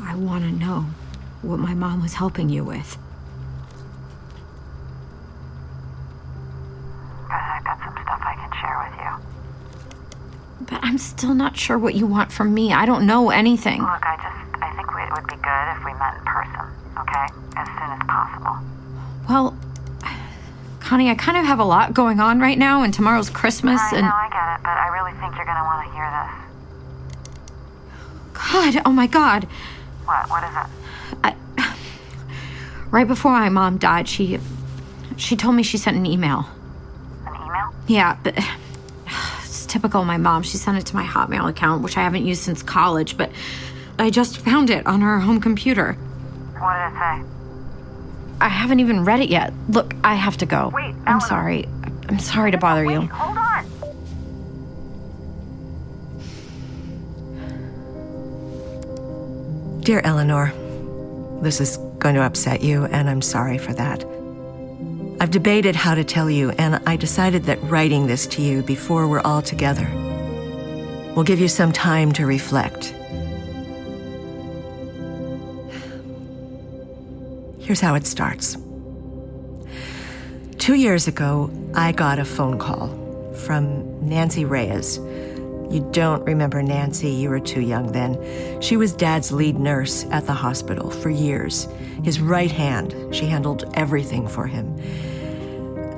I 0.01 0.16
want 0.16 0.42
to 0.42 0.51
know 0.51 0.86
what 1.42 1.61
my 1.61 1.74
mom 1.74 2.03
was 2.03 2.14
helping 2.14 2.49
you 2.49 2.64
with. 2.64 2.99
I've 7.30 7.64
got 7.64 7.78
some 7.78 7.92
stuff 8.03 8.20
I 8.20 8.34
can 8.34 8.51
share 8.61 8.78
with 8.90 8.99
you. 10.61 10.66
But 10.66 10.80
I'm 10.82 10.99
still 10.99 11.34
not 11.34 11.57
sure 11.57 11.78
what 11.78 11.94
you 11.94 12.07
want 12.07 12.32
from 12.32 12.53
me. 12.53 12.72
I 12.72 12.84
don't 12.84 13.07
know 13.07 13.30
anything. 13.30 13.80
Look, 13.80 14.05
I 14.05 14.16
just 14.16 14.62
I 14.62 14.74
think 14.74 14.92
we, 14.92 15.03
it 15.03 15.12
would 15.12 15.26
be 15.28 15.36
good 15.36 15.76
if 15.76 15.84
we 15.84 15.94
met 15.94 16.16
in 16.18 16.24
person, 16.24 16.66
okay? 16.99 17.26
As 17.57 17.68
soon 17.78 17.90
as 17.94 18.03
possible. 18.09 18.59
Well, 19.28 19.57
Connie, 20.99 21.11
I 21.11 21.14
kind 21.14 21.38
of 21.38 21.44
have 21.44 21.61
a 21.61 21.64
lot 21.64 21.94
going 21.94 22.18
on 22.18 22.40
right 22.40 22.59
now, 22.59 22.82
and 22.82 22.92
tomorrow's 22.92 23.30
Christmas, 23.30 23.80
I 23.80 23.99
and 23.99 24.05
know, 24.05 24.12
I 24.12 24.28
get 24.32 24.57
it, 24.57 24.62
but 24.64 24.76
I 24.76 24.88
really 24.88 25.12
think 25.20 25.36
you're 25.36 25.44
gonna 25.44 25.62
want 25.62 25.86
to 25.86 25.94
hear 25.94 26.11
this. 26.11 26.32
God, 28.32 28.82
oh 28.84 28.90
my 28.90 29.07
God. 29.07 29.44
What? 30.07 30.28
What 30.28 30.42
is 30.42 30.51
it? 30.57 30.66
Right 32.90 33.07
before 33.07 33.30
my 33.30 33.49
mom 33.49 33.78
died, 33.78 34.09
she 34.09 34.40
she 35.16 35.36
told 35.36 35.55
me 35.55 35.62
she 35.62 35.78
sent 35.78 35.96
an 35.96 36.05
email. 36.05 36.46
An 37.28 37.34
email? 37.46 37.72
Yeah, 37.86 38.18
but 38.24 38.36
it's 39.44 39.66
typical 39.66 40.01
of 40.01 40.07
my 40.09 40.16
mom. 40.16 40.42
She 40.42 40.57
sent 40.57 40.78
it 40.78 40.86
to 40.86 40.96
my 40.96 41.05
Hotmail 41.05 41.49
account, 41.49 41.84
which 41.84 41.96
I 41.96 42.03
haven't 42.03 42.26
used 42.26 42.42
since 42.42 42.61
college, 42.61 43.16
but 43.16 43.30
I 44.01 44.11
just 44.11 44.38
found 44.38 44.68
it 44.68 44.84
on 44.84 45.01
her 45.03 45.20
home 45.20 45.40
computer. 45.40 45.92
What 46.59 46.74
did 46.74 46.88
it 46.88 46.99
say? 46.99 47.22
I 48.41 48.49
haven't 48.49 48.80
even 48.80 49.05
read 49.05 49.20
it 49.20 49.28
yet. 49.28 49.53
Look, 49.68 49.95
I 50.05 50.14
have 50.14 50.36
to 50.39 50.47
go. 50.47 50.70
Wait, 50.74 50.95
I'm 51.07 51.20
sorry. 51.20 51.66
I'm 52.09 52.18
sorry 52.18 52.51
to 52.53 52.59
bother 52.59 52.84
you. 52.84 53.03
Hold 53.03 53.36
on. 53.36 53.64
Dear 59.82 60.01
Eleanor, 60.05 60.53
this 61.43 61.61
is 61.61 61.78
going 61.99 62.14
to 62.14 62.22
upset 62.22 62.62
you, 62.62 62.84
and 62.86 63.09
I'm 63.09 63.22
sorry 63.22 63.59
for 63.59 63.72
that. 63.74 64.05
I've 65.20 65.30
debated 65.30 65.74
how 65.74 65.95
to 65.95 66.05
tell 66.05 66.30
you, 66.30 66.51
and 66.51 66.80
I 66.86 66.97
decided 66.97 67.45
that 67.45 67.59
writing 67.64 68.07
this 68.07 68.26
to 68.28 68.43
you 68.43 68.62
before 68.62 69.09
we're 69.09 69.20
all 69.20 69.43
together 69.43 69.89
will 71.16 71.24
give 71.24 71.41
you 71.41 71.49
some 71.49 71.72
time 71.72 72.12
to 72.12 72.26
reflect. 72.26 72.95
Here's 77.69 77.83
how 77.83 77.97
it 77.97 78.07
starts. 78.07 78.57
Two 80.57 80.73
years 80.73 81.07
ago, 81.07 81.51
I 81.75 81.93
got 81.93 82.19
a 82.19 82.25
phone 82.25 82.59
call 82.59 82.89
from 83.35 84.09
Nancy 84.09 84.47
Reyes. 84.47 84.97
You 84.97 85.87
don't 85.93 86.25
remember 86.25 86.62
Nancy, 86.62 87.11
you 87.11 87.29
were 87.29 87.41
too 87.41 87.61
young 87.61 87.93
then. 87.93 88.62
She 88.62 88.79
was 88.79 88.95
Dad's 88.95 89.33
lead 89.33 89.59
nurse 89.59 90.07
at 90.07 90.25
the 90.25 90.33
hospital 90.33 90.91
for 90.91 91.11
years. 91.11 91.69
His 92.05 92.21
right 92.21 92.51
hand, 92.51 93.14
she 93.14 93.27
handled 93.27 93.71
everything 93.75 94.27
for 94.27 94.47
him. 94.47 94.75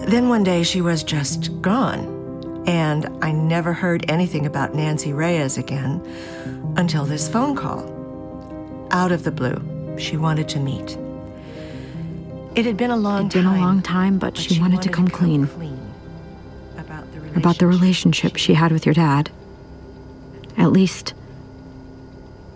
Then 0.09 0.29
one 0.29 0.43
day 0.43 0.65
she 0.65 0.81
was 0.81 1.05
just 1.05 1.63
gone. 1.63 2.65
And 2.67 3.07
I 3.23 3.31
never 3.31 3.73
heard 3.73 4.11
anything 4.11 4.45
about 4.45 4.75
Nancy 4.75 5.13
Reyes 5.13 5.57
again 5.57 6.03
until 6.77 7.05
this 7.05 7.29
phone 7.29 7.55
call. 7.55 7.87
Out 8.91 9.13
of 9.13 9.23
the 9.23 9.31
blue, 9.31 9.97
she 10.01 10.17
wanted 10.17 10.49
to 10.49 10.59
meet. 10.59 10.99
It 12.57 12.67
had 12.67 12.77
been 12.77 12.91
a 12.91 12.97
long 12.97 13.27
It'd 13.27 13.33
been 13.33 13.45
time. 13.45 13.59
a 13.59 13.61
long 13.61 13.83
time, 13.83 14.19
but, 14.19 14.37
she, 14.37 14.61
wanted, 14.61 14.83
to 14.83 14.89
come 14.89 15.09
clean. 15.09 15.45
about 16.77 17.11
the 17.13 17.39
About 17.39 17.59
the 17.59 17.67
relationship 17.67 18.37
she 18.37 18.55
had 18.55 18.73
with 18.73 18.85
your 18.85 18.95
dad. 18.95 19.31
At 20.57 20.73
least, 20.73 21.15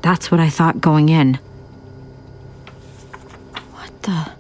that's 0.03 0.31
what 0.31 0.41
I 0.41 0.51
thought 0.51 0.81
going 0.81 1.09
in. 1.09 1.35
What 3.73 4.03
the? 4.03 4.31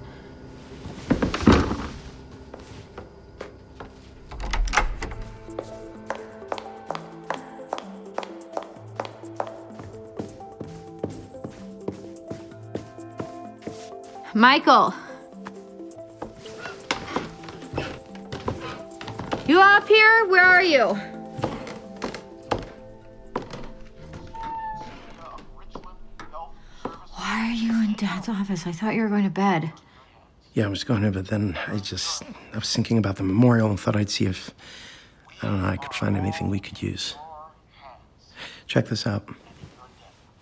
Michael! 14.34 14.92
You 19.46 19.60
up 19.60 19.86
here? 19.86 20.26
Where 20.26 20.42
are 20.42 20.62
you? 20.62 20.98
Why 27.12 27.48
are 27.48 27.52
you 27.52 27.72
in 27.84 27.92
Dad's 27.98 28.30
office? 28.30 28.66
I 28.66 28.72
thought 28.72 28.94
you 28.94 29.02
were 29.02 29.08
going 29.08 29.24
to 29.24 29.30
bed. 29.30 29.70
Yeah, 30.54 30.64
I 30.64 30.68
was 30.68 30.82
going 30.82 31.02
to, 31.02 31.10
but 31.10 31.26
then 31.28 31.58
I 31.66 31.76
just 31.78 32.22
I 32.54 32.58
was 32.58 32.72
thinking 32.74 32.96
about 32.96 33.16
the 33.16 33.22
memorial 33.22 33.68
and 33.68 33.78
thought 33.78 33.96
I'd 33.96 34.08
see 34.08 34.24
if 34.24 34.50
I 35.42 35.48
don't 35.48 35.60
know 35.60 35.68
I 35.68 35.76
could 35.76 35.92
find 35.92 36.16
anything 36.16 36.48
we 36.48 36.60
could 36.60 36.80
use. 36.80 37.14
Check 38.66 38.86
this 38.86 39.06
out. 39.06 39.28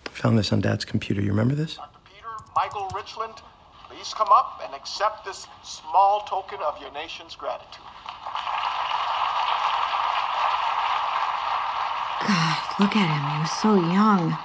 Found 0.05 0.37
this 0.37 0.53
on 0.53 0.61
Dad's 0.61 0.85
computer. 0.85 1.21
You 1.21 1.31
remember 1.31 1.55
this? 1.55 1.77
Peter 2.05 2.27
Michael 2.55 2.89
Richland, 2.95 3.33
please 3.89 4.13
come 4.13 4.29
up 4.31 4.61
and 4.63 4.73
accept 4.73 5.25
this 5.25 5.45
small 5.63 6.21
token 6.21 6.59
of 6.65 6.79
your 6.79 6.93
nation's 6.93 7.35
gratitude. 7.35 7.83
God, 12.27 12.57
look 12.83 12.97
at 12.97 13.07
him. 13.07 13.23
He 13.31 13.39
was 13.39 13.55
so 13.63 13.75
young. 13.95 14.37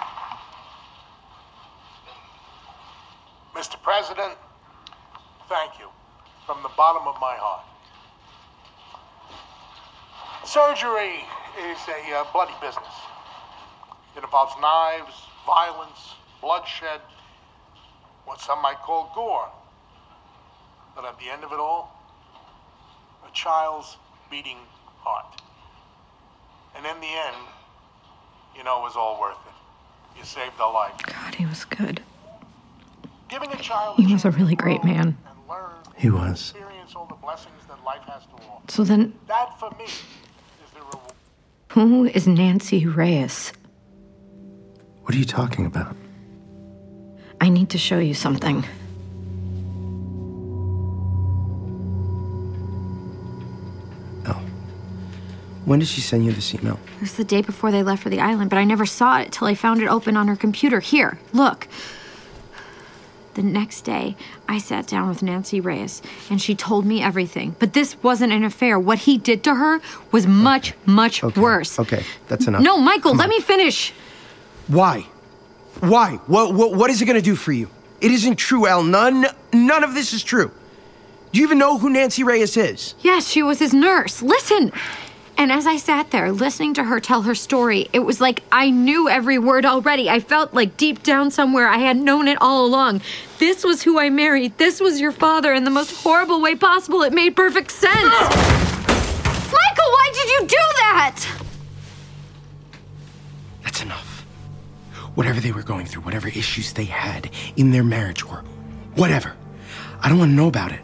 Mr. 3.52 3.82
President, 3.82 4.38
thank 5.48 5.80
you 5.80 5.88
from 6.46 6.62
the 6.62 6.70
bottom 6.76 7.08
of 7.08 7.16
my 7.20 7.34
heart. 7.34 7.66
Surgery 10.46 11.26
is 11.66 11.78
a 11.90 12.14
uh, 12.14 12.32
bloody 12.32 12.54
business. 12.60 12.94
It 14.16 14.22
involves 14.22 14.54
knives, 14.60 15.14
violence, 15.44 16.14
bloodshed, 16.40 17.00
what 18.24 18.40
some 18.40 18.62
might 18.62 18.78
call 18.86 19.10
gore. 19.16 19.50
But 20.94 21.06
at 21.06 21.18
the 21.18 21.26
end 21.26 21.42
of 21.42 21.50
it 21.50 21.58
all, 21.58 21.90
a 23.26 23.34
child's 23.34 23.96
beating 24.30 24.58
heart. 25.02 25.42
And 26.76 26.86
in 26.86 27.00
the 27.00 27.14
end, 27.26 27.36
you 28.58 28.64
know, 28.64 28.80
it 28.80 28.82
was 28.82 28.96
all 28.96 29.18
worth 29.20 29.38
it. 29.46 30.18
You 30.18 30.24
saved 30.24 30.58
a 30.60 30.66
life. 30.66 30.92
God, 31.06 31.34
he 31.36 31.46
was 31.46 31.64
good. 31.64 32.02
Giving 33.28 33.52
a 33.52 33.56
child 33.56 33.96
He 33.98 34.12
was 34.12 34.24
a 34.24 34.30
really 34.32 34.56
great 34.56 34.82
man. 34.84 35.16
He 35.96 36.10
was. 36.10 36.50
experience 36.52 36.94
all 36.94 37.06
the 37.06 37.14
blessings 37.14 37.54
that 37.68 37.82
life 37.84 38.02
has 38.02 38.22
to 38.26 38.34
offer. 38.48 38.62
So 38.68 38.84
then, 38.84 39.14
That 39.28 39.58
for 39.58 39.70
me 39.78 39.84
is 39.84 40.70
the 40.74 40.80
reward. 40.80 41.12
who 41.72 42.04
is 42.06 42.26
Nancy 42.26 42.86
Reyes? 42.86 43.52
What 45.02 45.14
are 45.14 45.18
you 45.18 45.24
talking 45.24 45.66
about? 45.66 45.96
I 47.40 47.48
need 47.48 47.70
to 47.70 47.78
show 47.78 47.98
you 47.98 48.14
something. 48.14 48.64
When 55.68 55.80
did 55.80 55.88
she 55.88 56.00
send 56.00 56.24
you 56.24 56.32
this 56.32 56.54
email? 56.54 56.80
It 56.96 57.00
was 57.02 57.16
the 57.16 57.24
day 57.24 57.42
before 57.42 57.70
they 57.70 57.82
left 57.82 58.02
for 58.02 58.08
the 58.08 58.20
island, 58.20 58.48
but 58.48 58.58
I 58.58 58.64
never 58.64 58.86
saw 58.86 59.18
it 59.20 59.32
till 59.32 59.46
I 59.46 59.54
found 59.54 59.82
it 59.82 59.86
open 59.86 60.16
on 60.16 60.26
her 60.26 60.34
computer. 60.34 60.80
Here, 60.80 61.18
look. 61.34 61.68
The 63.34 63.42
next 63.42 63.82
day, 63.82 64.16
I 64.48 64.56
sat 64.56 64.86
down 64.86 65.10
with 65.10 65.22
Nancy 65.22 65.60
Reyes, 65.60 66.00
and 66.30 66.40
she 66.40 66.54
told 66.54 66.86
me 66.86 67.02
everything. 67.02 67.54
But 67.58 67.74
this 67.74 68.02
wasn't 68.02 68.32
an 68.32 68.44
affair. 68.44 68.78
What 68.80 69.00
he 69.00 69.18
did 69.18 69.44
to 69.44 69.56
her 69.56 69.80
was 70.10 70.26
much, 70.26 70.72
much 70.86 71.22
worse. 71.22 71.78
Okay, 71.78 72.02
that's 72.28 72.46
enough. 72.48 72.62
No, 72.62 72.78
Michael, 72.78 73.10
Come 73.10 73.18
let 73.18 73.24
on. 73.24 73.30
me 73.30 73.40
finish. 73.40 73.92
Why? 74.68 75.02
Why? 75.80 76.14
What, 76.26 76.54
what, 76.54 76.74
what 76.74 76.88
is 76.90 77.02
it 77.02 77.04
going 77.04 77.16
to 77.16 77.22
do 77.22 77.36
for 77.36 77.52
you? 77.52 77.68
It 78.00 78.10
isn't 78.10 78.36
true, 78.36 78.66
Al. 78.66 78.82
None, 78.82 79.26
none 79.52 79.84
of 79.84 79.92
this 79.94 80.14
is 80.14 80.22
true. 80.24 80.50
Do 81.30 81.38
you 81.38 81.44
even 81.46 81.58
know 81.58 81.76
who 81.76 81.90
Nancy 81.90 82.24
Reyes 82.24 82.56
is? 82.56 82.94
Yes, 83.02 83.28
she 83.28 83.42
was 83.42 83.58
his 83.58 83.74
nurse. 83.74 84.22
Listen. 84.22 84.72
And 85.38 85.52
as 85.52 85.68
I 85.68 85.76
sat 85.76 86.10
there 86.10 86.32
listening 86.32 86.74
to 86.74 86.82
her 86.82 86.98
tell 86.98 87.22
her 87.22 87.34
story, 87.36 87.88
it 87.92 88.00
was 88.00 88.20
like 88.20 88.42
I 88.50 88.70
knew 88.70 89.08
every 89.08 89.38
word 89.38 89.64
already. 89.64 90.10
I 90.10 90.18
felt 90.18 90.52
like 90.52 90.76
deep 90.76 91.04
down 91.04 91.30
somewhere 91.30 91.68
I 91.68 91.78
had 91.78 91.96
known 91.96 92.26
it 92.26 92.38
all 92.40 92.66
along. 92.66 93.02
This 93.38 93.62
was 93.62 93.84
who 93.84 94.00
I 94.00 94.10
married. 94.10 94.58
This 94.58 94.80
was 94.80 95.00
your 95.00 95.12
father 95.12 95.54
in 95.54 95.62
the 95.62 95.70
most 95.70 96.02
horrible 96.02 96.40
way 96.40 96.56
possible. 96.56 97.02
It 97.02 97.12
made 97.12 97.36
perfect 97.36 97.70
sense. 97.70 97.94
Michael, 97.94 99.90
why 99.92 100.10
did 100.12 100.28
you 100.28 100.40
do 100.40 100.56
that? 100.56 101.24
That's 103.62 103.80
enough. 103.80 104.26
Whatever 105.14 105.38
they 105.38 105.52
were 105.52 105.62
going 105.62 105.86
through, 105.86 106.02
whatever 106.02 106.26
issues 106.26 106.72
they 106.72 106.86
had 106.86 107.30
in 107.54 107.70
their 107.70 107.84
marriage 107.84 108.24
or 108.24 108.42
whatever, 108.96 109.36
I 110.00 110.08
don't 110.08 110.18
want 110.18 110.32
to 110.32 110.34
know 110.34 110.48
about 110.48 110.72
it. 110.72 110.80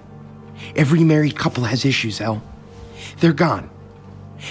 Every 0.77 1.03
married 1.03 1.37
couple 1.37 1.65
has 1.65 1.85
issues, 1.85 2.21
El. 2.21 2.41
They're 3.19 3.33
gone. 3.33 3.69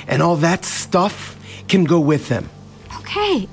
And 0.07 0.21
all 0.21 0.35
that 0.37 0.65
stuff 0.65 1.37
can 1.67 1.83
go 1.83 1.99
with 1.99 2.29
them. 2.29 2.49
Okay. 2.99 3.47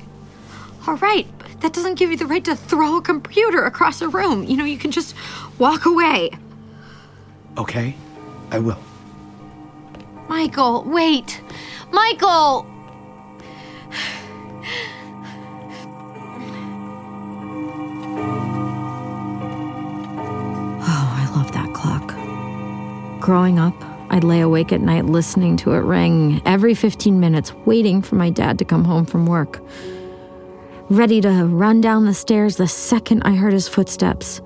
All 0.86 0.97
right, 0.97 1.26
but 1.38 1.61
that 1.61 1.72
doesn't 1.72 1.97
give 1.97 2.11
you 2.11 2.16
the 2.16 2.26
right 2.26 2.45
to 2.45 2.57
throw 2.57 2.97
a 2.97 3.03
computer 3.03 3.64
across 3.64 4.01
a 4.01 4.09
room. 4.09 4.45
You 4.45 4.57
know, 4.57 4.64
you 4.64 4.78
can 4.78 4.91
just 4.91 5.14
walk 5.59 5.84
away. 5.84 6.30
Okay? 7.59 7.95
I 8.51 8.59
will. 8.59 8.78
Michael, 10.28 10.84
wait. 10.84 11.41
Michael! 11.93 12.66
Oh, 20.82 21.14
I 21.18 21.30
love 21.34 21.53
that 21.53 21.72
clock. 21.74 22.14
Growing 23.20 23.59
up, 23.59 23.74
I'd 24.11 24.25
lay 24.25 24.41
awake 24.41 24.73
at 24.73 24.81
night 24.81 25.07
listening 25.07 25.57
to 25.59 25.73
it 25.73 25.79
ring 25.79 26.43
every 26.45 26.75
15 26.75 27.21
minutes, 27.21 27.55
waiting 27.65 28.03
for 28.03 28.17
my 28.17 28.29
dad 28.29 28.59
to 28.59 28.65
come 28.65 28.85
home 28.85 29.07
from 29.07 29.25
work. 29.25 29.63
Ready 30.89 31.21
to 31.21 31.45
run 31.45 31.81
down 31.81 32.05
the 32.05 32.15
stairs 32.15 32.57
the 32.57 32.67
second 32.67 33.23
I 33.23 33.37
heard 33.37 33.53
his 33.53 33.69
footsteps. 33.69 34.41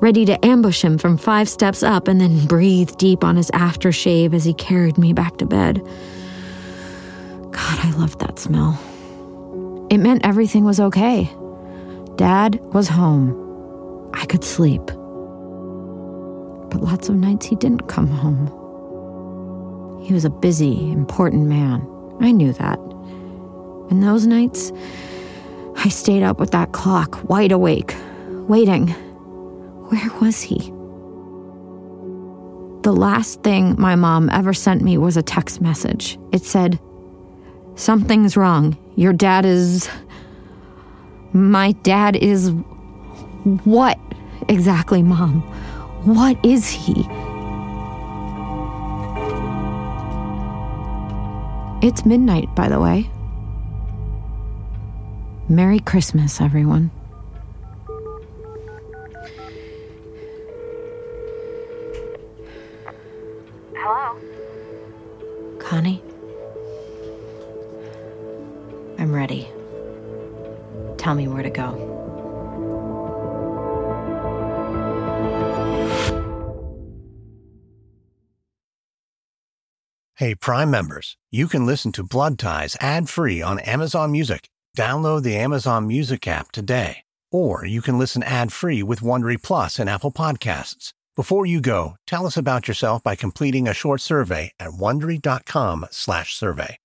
Ready 0.00 0.24
to 0.24 0.42
ambush 0.42 0.82
him 0.82 0.96
from 0.96 1.18
five 1.18 1.46
steps 1.46 1.82
up 1.82 2.08
and 2.08 2.18
then 2.18 2.46
breathe 2.46 2.96
deep 2.96 3.22
on 3.22 3.36
his 3.36 3.50
aftershave 3.50 4.32
as 4.32 4.44
he 4.44 4.54
carried 4.54 4.96
me 4.96 5.12
back 5.12 5.36
to 5.36 5.44
bed. 5.44 5.84
God, 7.50 7.78
I 7.84 7.92
loved 7.98 8.18
that 8.20 8.38
smell. 8.38 8.80
It 9.90 9.98
meant 9.98 10.24
everything 10.24 10.64
was 10.64 10.80
okay. 10.80 11.30
Dad 12.16 12.58
was 12.72 12.88
home. 12.88 13.36
I 14.14 14.24
could 14.24 14.44
sleep. 14.44 14.86
But 16.70 16.80
lots 16.80 17.10
of 17.10 17.16
nights 17.16 17.44
he 17.44 17.56
didn't 17.56 17.88
come 17.88 18.08
home. 18.08 18.59
He 20.10 20.14
was 20.14 20.24
a 20.24 20.30
busy, 20.30 20.90
important 20.90 21.46
man. 21.46 21.88
I 22.18 22.32
knew 22.32 22.52
that. 22.54 22.80
And 23.90 24.02
those 24.02 24.26
nights, 24.26 24.72
I 25.76 25.88
stayed 25.88 26.24
up 26.24 26.40
with 26.40 26.50
that 26.50 26.72
clock, 26.72 27.28
wide 27.28 27.52
awake, 27.52 27.94
waiting. 28.48 28.88
Where 28.88 30.10
was 30.20 30.40
he? 30.42 30.72
The 32.82 32.92
last 32.92 33.44
thing 33.44 33.76
my 33.78 33.94
mom 33.94 34.28
ever 34.30 34.52
sent 34.52 34.82
me 34.82 34.98
was 34.98 35.16
a 35.16 35.22
text 35.22 35.60
message. 35.60 36.18
It 36.32 36.42
said, 36.42 36.80
Something's 37.76 38.36
wrong. 38.36 38.76
Your 38.96 39.12
dad 39.12 39.44
is. 39.44 39.88
My 41.32 41.70
dad 41.84 42.16
is. 42.16 42.50
What 43.62 43.96
exactly, 44.48 45.04
Mom? 45.04 45.42
What 46.02 46.44
is 46.44 46.68
he? 46.68 47.08
It's 51.82 52.04
midnight, 52.04 52.54
by 52.54 52.68
the 52.68 52.78
way. 52.78 53.10
Merry 55.48 55.80
Christmas, 55.80 56.38
everyone. 56.38 56.90
Hello? 63.74 64.20
Connie? 65.58 66.02
I'm 68.98 69.14
ready. 69.14 69.48
Tell 70.98 71.14
me 71.14 71.28
where 71.28 71.42
to 71.42 71.50
go. 71.50 71.99
Hey, 80.20 80.34
Prime 80.34 80.70
members, 80.70 81.16
you 81.30 81.48
can 81.48 81.64
listen 81.64 81.92
to 81.92 82.02
Blood 82.02 82.38
Ties 82.38 82.76
ad 82.78 83.08
free 83.08 83.40
on 83.40 83.58
Amazon 83.58 84.12
Music. 84.12 84.50
Download 84.76 85.22
the 85.22 85.34
Amazon 85.34 85.86
Music 85.86 86.28
app 86.28 86.52
today. 86.52 87.04
Or 87.32 87.64
you 87.64 87.80
can 87.80 87.98
listen 87.98 88.22
ad 88.22 88.52
free 88.52 88.82
with 88.82 89.00
Wondery 89.00 89.42
Plus 89.42 89.78
and 89.78 89.88
Apple 89.88 90.12
Podcasts. 90.12 90.92
Before 91.16 91.46
you 91.46 91.62
go, 91.62 91.96
tell 92.06 92.26
us 92.26 92.36
about 92.36 92.68
yourself 92.68 93.02
by 93.02 93.16
completing 93.16 93.66
a 93.66 93.72
short 93.72 94.02
survey 94.02 94.52
at 94.60 94.72
wondery.com/slash 94.72 96.34
survey. 96.34 96.76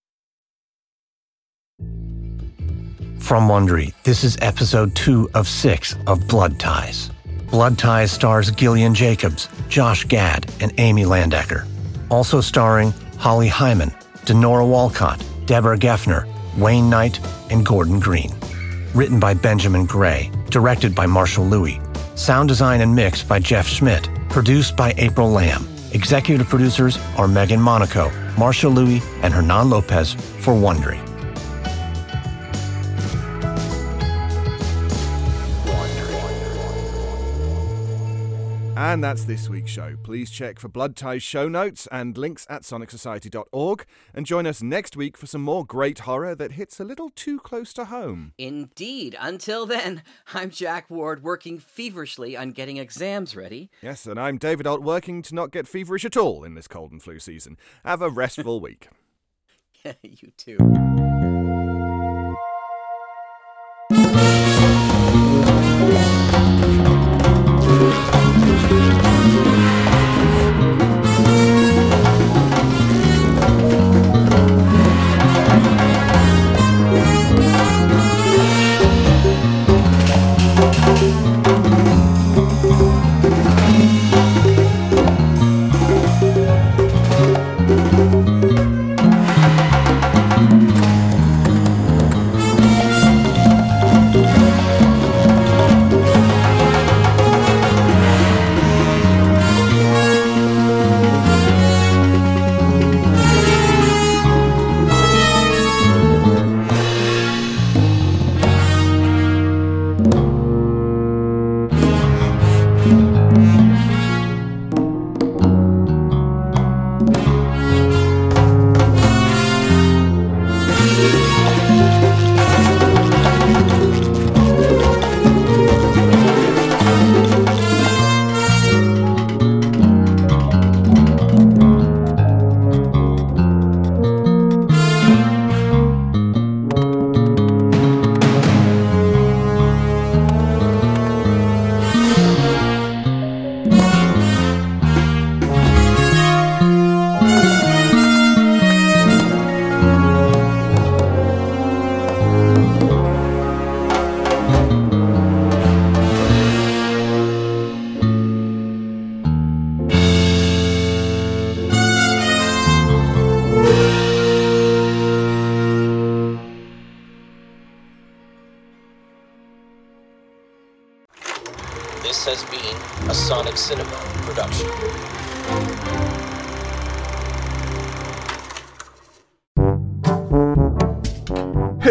From 3.20 3.50
Wondery, 3.50 3.94
this 4.04 4.24
is 4.24 4.38
episode 4.42 4.96
two 4.96 5.30
of 5.34 5.50
six 5.50 5.94
of 6.08 6.26
Blood 6.30 6.58
Ties. 6.58 7.12
Blood 7.52 7.78
Ties 7.78 8.14
stars 8.14 8.50
Gillian 8.50 8.96
Jacobs, 8.96 9.50
Josh 9.68 10.06
Gad, 10.06 10.50
and 10.62 10.74
Amy 10.78 11.04
Landecker. 11.04 11.68
Also 12.10 12.40
starring 12.40 12.94
Holly 13.18 13.47
Hyman, 13.47 13.91
Denora 14.26 14.68
Walcott, 14.68 15.24
Deborah 15.45 15.78
Geffner, 15.78 16.28
Wayne 16.57 16.89
Knight, 16.89 17.20
and 17.49 17.66
Gordon 17.66 17.99
Green. 17.99 18.34
Written 18.93 19.20
by 19.20 19.34
Benjamin 19.34 19.86
Gray, 19.86 20.32
directed 20.49 20.95
by 20.95 21.05
Marshall 21.05 21.45
Lewy. 21.45 21.82
Sound 22.18 22.49
design 22.49 22.82
and 22.82 22.95
mix 22.95 23.24
by 23.24 23.39
Jeff 23.39 23.68
Schmidt. 23.68 24.09
Produced 24.30 24.76
by 24.76 24.93
April 24.97 25.30
Lamb. 25.30 25.68
Executive 25.93 26.47
producers 26.47 26.97
are 27.18 27.28
Megan 27.28 27.61
Monaco, 27.61 28.11
Marshall 28.38 28.74
Lewy, 28.74 29.01
and 29.24 29.34
Hernan 29.34 29.70
Lopez 29.70 30.13
for 30.13 30.53
Wondery. 30.53 31.14
And 38.86 39.04
that's 39.04 39.26
this 39.26 39.50
week's 39.50 39.72
show. 39.72 39.98
Please 40.04 40.30
check 40.30 40.60
for 40.60 40.68
Blood 40.68 40.96
Ties 40.96 41.24
show 41.24 41.50
notes 41.50 41.88
and 41.92 42.16
links 42.16 42.46
at 42.52 42.62
sonicsociety.org 42.62 43.84
and 44.14 44.28
join 44.28 44.46
us 44.46 44.62
next 44.62 44.96
week 44.96 45.18
for 45.18 45.26
some 45.26 45.42
more 45.42 45.66
great 45.66 46.02
horror 46.02 46.36
that 46.36 46.52
hits 46.52 46.80
a 46.80 46.84
little 46.84 47.10
too 47.10 47.40
close 47.40 47.74
to 47.74 47.86
home. 47.86 48.34
Indeed. 48.38 49.18
Until 49.20 49.66
then, 49.66 50.04
I'm 50.36 50.52
Jack 50.52 50.88
Ward 50.88 51.24
working 51.24 51.58
feverishly 51.58 52.38
on 52.38 52.52
getting 52.52 52.78
exams 52.78 53.36
ready. 53.36 53.72
Yes, 53.82 54.06
and 54.06 54.20
I'm 54.20 54.38
David 54.38 54.68
Ault 54.68 54.84
working 54.84 55.24
to 55.24 55.34
not 55.34 55.50
get 55.50 55.68
feverish 55.68 56.06
at 56.06 56.16
all 56.16 56.44
in 56.44 56.54
this 56.54 56.68
cold 56.68 56.92
and 56.92 57.02
flu 57.02 57.18
season. 57.18 57.58
Have 57.84 58.04
a 58.04 58.10
restful 58.12 58.60
week. 58.62 58.90
you 60.04 60.30
too. 60.38 60.58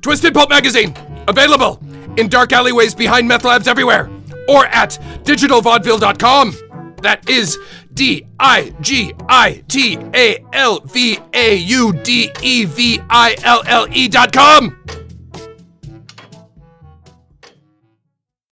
Twisted 0.00 0.34
Pulp 0.34 0.50
magazine, 0.50 0.94
available 1.26 1.82
in 2.16 2.28
dark 2.28 2.52
alleyways 2.52 2.94
behind 2.94 3.26
meth 3.28 3.44
labs 3.44 3.68
everywhere, 3.68 4.10
or 4.48 4.66
at 4.66 4.98
digitalvaudeville.com. 5.24 6.54
That 7.02 7.28
is 7.28 7.58
D 7.94 8.26
I 8.40 8.74
G 8.80 9.14
I 9.28 9.62
T 9.68 9.98
A 10.14 10.44
L 10.52 10.80
V 10.80 11.18
A 11.34 11.56
U 11.56 11.92
D 11.92 12.30
E 12.42 12.64
V 12.64 13.00
I 13.10 13.36
L 13.44 13.62
L 13.66 13.86
E 13.92 14.08
dot 14.08 14.32
com. 14.32 14.76